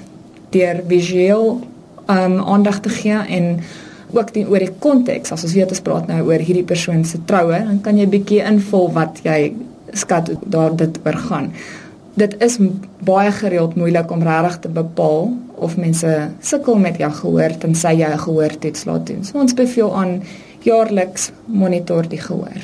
deur 0.50 0.82
visueel 0.86 1.60
um 2.08 2.40
aandag 2.40 2.80
te 2.80 2.88
gee 2.88 3.18
en 3.28 3.60
ook 4.12 4.32
die 4.34 4.46
oor 4.48 4.58
die 4.58 4.72
konteks 4.78 5.32
as 5.32 5.44
ons 5.44 5.54
weet 5.54 5.70
ons 5.70 5.84
praat 5.86 6.08
nou 6.10 6.22
oor 6.26 6.42
hierdie 6.42 6.66
persoon 6.66 7.04
se 7.04 7.20
troue 7.26 7.58
dan 7.66 7.80
kan 7.84 7.98
jy 7.98 8.06
bietjie 8.10 8.42
invul 8.42 8.90
wat 8.92 9.22
jy 9.24 9.54
skat 9.92 10.30
daar 10.46 10.76
dit 10.76 10.98
oor 11.04 11.18
gaan. 11.28 11.52
Dit 12.18 12.34
is 12.42 12.58
baie 13.06 13.30
gereeld 13.32 13.76
moeilik 13.78 14.10
om 14.10 14.22
regtig 14.22 14.58
te 14.64 14.68
bepaal 14.68 15.30
of 15.54 15.76
mense 15.76 16.10
sukkel 16.40 16.78
met 16.78 16.98
jou 16.98 17.10
gehoor 17.20 17.54
tensy 17.62 17.94
jy 18.00 18.10
'n 18.10 18.18
gehoortoets 18.18 18.84
laat 18.84 19.06
doen. 19.06 19.24
So 19.24 19.38
ons 19.38 19.54
beveel 19.54 19.94
aan 19.96 20.22
jaarliks 20.62 21.30
monitor 21.46 22.08
die 22.08 22.20
gehoor. 22.20 22.60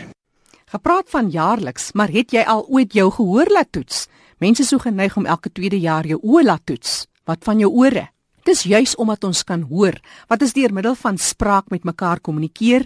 Gepraat 0.66 1.08
van 1.10 1.30
jaarliks, 1.30 1.92
maar 1.92 2.10
het 2.10 2.32
jy 2.32 2.42
al 2.42 2.66
ooit 2.68 2.92
jou 2.92 3.10
gehoor 3.10 3.46
laat 3.48 3.72
toets? 3.72 4.08
Mense 4.38 4.64
sou 4.64 4.80
geneig 4.80 5.16
om 5.16 5.26
elke 5.26 5.52
tweede 5.52 5.78
jaar 5.80 6.06
jou 6.06 6.18
oë 6.22 6.42
laat 6.44 6.62
toets. 6.64 7.06
Wat 7.24 7.38
van 7.40 7.58
jou 7.58 7.70
ore? 7.72 8.08
Dis 8.46 8.62
juis 8.62 8.94
omdat 8.94 9.24
ons 9.26 9.42
kan 9.46 9.64
hoor 9.66 9.96
wat 10.30 10.42
ons 10.44 10.54
deur 10.54 10.72
middel 10.74 10.94
van 10.94 11.18
spraak 11.18 11.72
met 11.74 11.84
mekaar 11.84 12.20
kommunikeer 12.22 12.84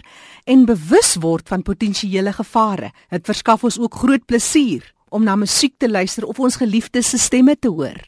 en 0.49 0.65
bewus 0.65 1.15
word 1.21 1.51
van 1.51 1.61
potensiële 1.61 2.33
gevare. 2.33 2.89
Dit 3.13 3.29
verskaf 3.29 3.63
ons 3.69 3.77
ook 3.79 3.99
groot 4.01 4.25
plesier 4.25 4.87
om 5.09 5.23
na 5.23 5.35
musiek 5.35 5.75
te 5.77 5.89
luister 5.89 6.25
of 6.25 6.39
ons 6.39 6.57
geliefdes 6.57 7.11
se 7.13 7.19
stemme 7.21 7.55
te 7.55 7.69
hoor. 7.69 7.99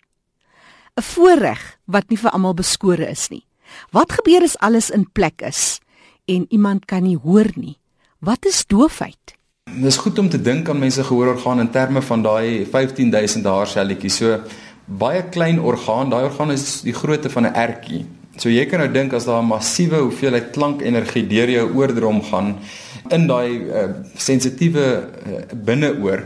'n 0.97 1.01
Voorreg 1.01 1.77
wat 1.85 2.09
nie 2.09 2.17
vir 2.17 2.31
almal 2.31 2.53
beskore 2.53 3.09
is 3.09 3.29
nie. 3.29 3.45
Wat 3.91 4.11
gebeur 4.11 4.43
as 4.43 4.57
alles 4.57 4.89
in 4.89 5.05
plek 5.11 5.41
is 5.41 5.79
en 6.25 6.45
iemand 6.49 6.85
kan 6.85 7.03
nie 7.03 7.17
hoor 7.17 7.49
nie? 7.55 7.77
Wat 8.19 8.45
is 8.45 8.65
doofheid? 8.65 9.37
Dit 9.65 9.85
is 9.85 9.97
goed 9.97 10.19
om 10.19 10.29
te 10.29 10.41
dink 10.41 10.69
aan 10.69 10.79
mense 10.79 11.03
gehoororgaan 11.03 11.59
in 11.59 11.69
terme 11.71 12.01
van 12.01 12.21
daai 12.21 12.65
15000 12.65 13.45
haarselletjies. 13.45 14.17
So 14.17 14.43
baie 14.85 15.23
klein 15.31 15.59
orgaan, 15.59 16.09
daai 16.11 16.25
orgaan 16.27 16.51
is 16.51 16.81
die 16.83 16.93
grootte 16.93 17.29
van 17.29 17.45
'n 17.47 17.55
ertjie. 17.55 18.05
So 18.37 18.49
jy 18.49 18.65
kan 18.65 18.79
nou 18.79 18.91
dink 18.91 19.13
as 19.13 19.25
daar 19.25 19.41
'n 19.41 19.47
massiewe 19.47 19.97
hoeveelheid 19.97 20.51
klankenergie 20.51 21.27
deur 21.27 21.49
jou 21.49 21.67
oordrom 21.75 22.21
gaan 22.21 22.57
in 23.09 23.27
daai 23.27 23.69
uh, 23.69 23.89
sensitiewe 24.15 24.85
uh, 25.27 25.43
binneoor 25.53 26.23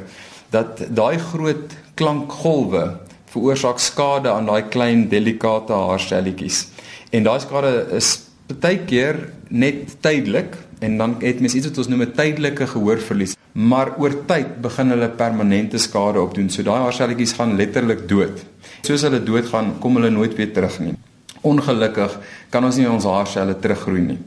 dat 0.50 0.88
daai 0.89 1.17
groot 1.20 1.76
klankgolwe 1.96 3.00
veroorsaak 3.26 3.80
skade 3.80 4.30
aan 4.30 4.46
daai 4.46 4.63
klein 4.70 5.10
delikate 5.10 5.74
haarselletjies. 5.74 6.67
En 7.12 7.24
daai 7.24 7.39
skade 7.39 7.88
is 7.91 8.24
baie 8.48 8.80
keer 8.86 9.34
net 9.50 10.02
tydelik 10.02 10.56
en 10.80 10.98
dan 10.98 11.17
het 11.20 11.39
mens 11.39 11.56
iets 11.56 11.67
wat 11.67 11.78
ons 11.78 11.88
noem 11.88 12.02
'n 12.02 12.15
tydelike 12.15 12.67
gehoorverlies 12.67 13.37
maar 13.58 13.96
oor 13.98 14.13
tyd 14.30 14.60
begin 14.62 14.93
hulle 14.93 15.10
permanente 15.17 15.80
skade 15.82 16.22
opdoen. 16.22 16.50
So 16.54 16.63
daai 16.65 16.84
haarselletjies 16.84 17.34
gaan 17.39 17.56
letterlik 17.58 18.06
dood. 18.10 18.43
Soos 18.86 19.06
hulle 19.08 19.24
doodgaan, 19.26 19.78
kom 19.82 19.98
hulle 19.98 20.12
nooit 20.13 20.36
weer 20.38 20.52
terug 20.54 20.78
nie. 20.84 20.93
Ongelukkig 21.41 22.20
kan 22.54 22.67
ons 22.67 22.78
nie 22.78 22.86
ons 22.89 23.08
haarselle 23.10 23.56
teruggroei 23.62 24.04
nie. 24.12 24.20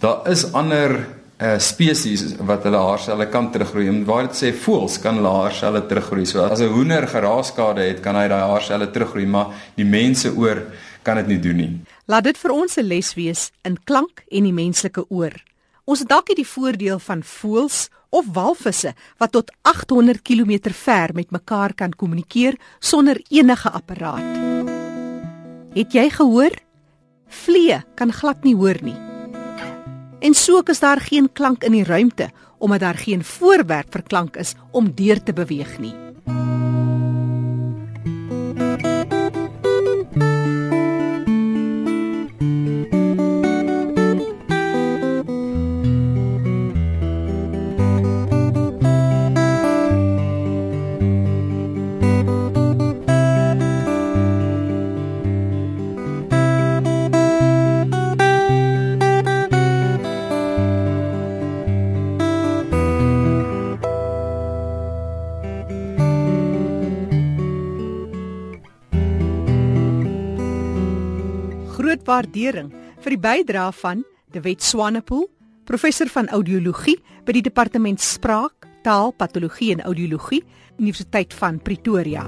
Daar 0.00 0.28
is 0.32 0.44
ander 0.52 0.98
uh 1.40 1.54
spesies 1.56 2.34
wat 2.44 2.66
hulle 2.68 2.76
haarselle 2.84 3.24
kan 3.32 3.48
teruggroei. 3.52 3.88
Om 3.88 4.02
waar 4.04 4.26
dit 4.28 4.36
sê 4.36 4.50
voëls 4.52 4.98
kan 5.00 5.16
hulle 5.16 5.32
haarselle 5.32 5.80
teruggroei. 5.88 6.26
So 6.26 6.44
as 6.44 6.60
'n 6.60 6.68
hoender 6.68 7.06
geraaskade 7.08 7.80
het, 7.80 8.02
kan 8.02 8.14
hy 8.14 8.28
daai 8.28 8.44
haarselle 8.44 8.90
teruggroei, 8.90 9.26
maar 9.26 9.56
die 9.74 9.88
mense 9.88 10.36
oor 10.36 10.62
kan 11.02 11.16
dit 11.16 11.26
nie 11.26 11.40
doen 11.40 11.56
nie. 11.56 11.80
Laat 12.06 12.24
dit 12.24 12.36
vir 12.36 12.50
ons 12.52 12.76
'n 12.76 12.84
les 12.84 13.14
wees 13.14 13.50
in 13.64 13.78
klank 13.84 14.24
en 14.30 14.44
die 14.44 14.52
menslike 14.52 15.04
oor. 15.08 15.32
Ons 15.86 15.98
het 15.98 16.08
dalk 16.08 16.28
nie 16.28 16.36
die 16.36 16.46
voordeel 16.46 16.98
van 16.98 17.22
voëls 17.22 17.88
of 18.10 18.26
walvisse 18.32 18.94
wat 19.18 19.32
tot 19.32 19.52
800 19.62 20.22
km 20.22 20.72
ver 20.72 21.14
met 21.14 21.30
mekaar 21.30 21.74
kan 21.74 21.94
kommunikeer 21.94 22.58
sonder 22.78 23.20
enige 23.28 23.70
apparaat. 23.70 24.38
Het 25.74 25.92
jy 25.92 26.10
gehoor? 26.10 26.54
Vlee 27.26 27.78
kan 27.94 28.12
glad 28.12 28.42
nie 28.42 28.56
hoor 28.56 28.78
nie. 28.82 28.98
En 30.20 30.34
so 30.34 30.60
is 30.66 30.80
daar 30.80 31.00
geen 31.00 31.32
klank 31.32 31.64
in 31.64 31.72
die 31.72 31.84
ruimte 31.84 32.30
omdat 32.58 32.80
daar 32.80 32.98
geen 33.00 33.24
voorwerp 33.24 33.92
vir 33.92 34.02
klank 34.02 34.36
is 34.36 34.54
om 34.70 34.92
deur 34.94 35.22
te 35.22 35.32
beweeg 35.32 35.78
nie. 35.78 36.09
Groot 71.80 72.02
waardering 72.04 72.68
vir 73.00 73.14
die 73.14 73.20
bydrae 73.20 73.72
van 73.80 74.02
De 74.34 74.42
Wet 74.44 74.62
Swanepoel, 74.62 75.24
professor 75.64 76.10
van 76.12 76.28
audiologie 76.28 76.98
by 77.24 77.32
die 77.32 77.44
departement 77.46 78.02
spraak, 78.04 78.66
taal, 78.84 79.14
patologie 79.16 79.70
en 79.74 79.84
audiologie, 79.88 80.42
Universiteit 80.80 81.32
van 81.36 81.60
Pretoria. 81.64 82.26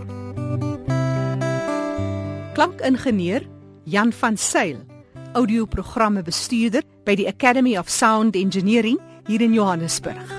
Klankingenieur 2.57 3.45
Jan 3.89 4.13
van 4.13 4.37
Sail, 4.37 4.83
audioprogramme 5.37 6.23
bestuurder 6.25 6.85
by 7.05 7.17
die 7.19 7.29
Academy 7.29 7.77
of 7.81 7.91
Sound 7.91 8.37
Engineering 8.37 9.01
hier 9.29 9.45
in 9.45 9.57
Johannesburg. 9.57 10.37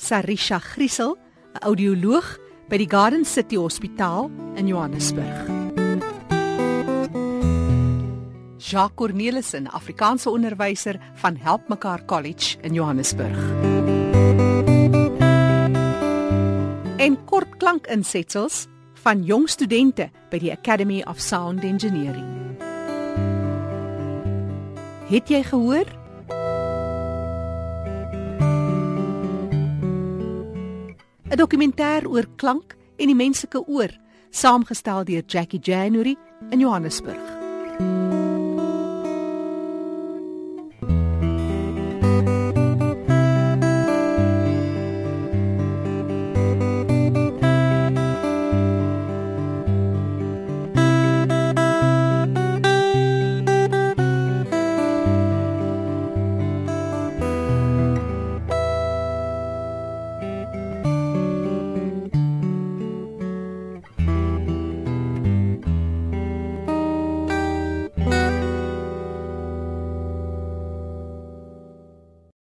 Sarisha 0.00 0.60
Griesel, 0.72 1.16
audioloog 1.60 2.38
by 2.68 2.80
die 2.80 2.88
Garden 2.88 3.26
City 3.28 3.60
Hospitaal 3.60 4.30
in 4.56 4.68
Johannesburg. 4.68 5.61
Jacques 8.62 8.96
Cornelissen, 8.96 9.66
Afrikaanse 9.66 10.30
onderwyser 10.30 11.00
van 11.14 11.36
Help 11.36 11.68
Mekaar 11.68 12.04
College 12.04 12.56
in 12.62 12.74
Johannesburg. 12.74 13.38
En 16.96 17.24
kort 17.24 17.56
klankinsetsels 17.56 18.66
van 19.02 19.24
jong 19.24 19.48
studente 19.50 20.10
by 20.30 20.38
die 20.38 20.52
Academy 20.52 21.02
of 21.02 21.20
Sound 21.20 21.64
Engineering. 21.64 22.28
Het 25.10 25.28
jy 25.28 25.42
gehoor? 25.42 26.00
dokumentêr 31.42 32.06
oor 32.06 32.28
klank 32.36 32.76
en 33.02 33.10
die 33.10 33.18
menslike 33.18 33.64
oor, 33.66 33.90
saamgestel 34.30 35.06
deur 35.08 35.26
Jackie 35.26 35.58
January 35.58 36.16
in 36.50 36.62
Johannesburg. 36.62 38.21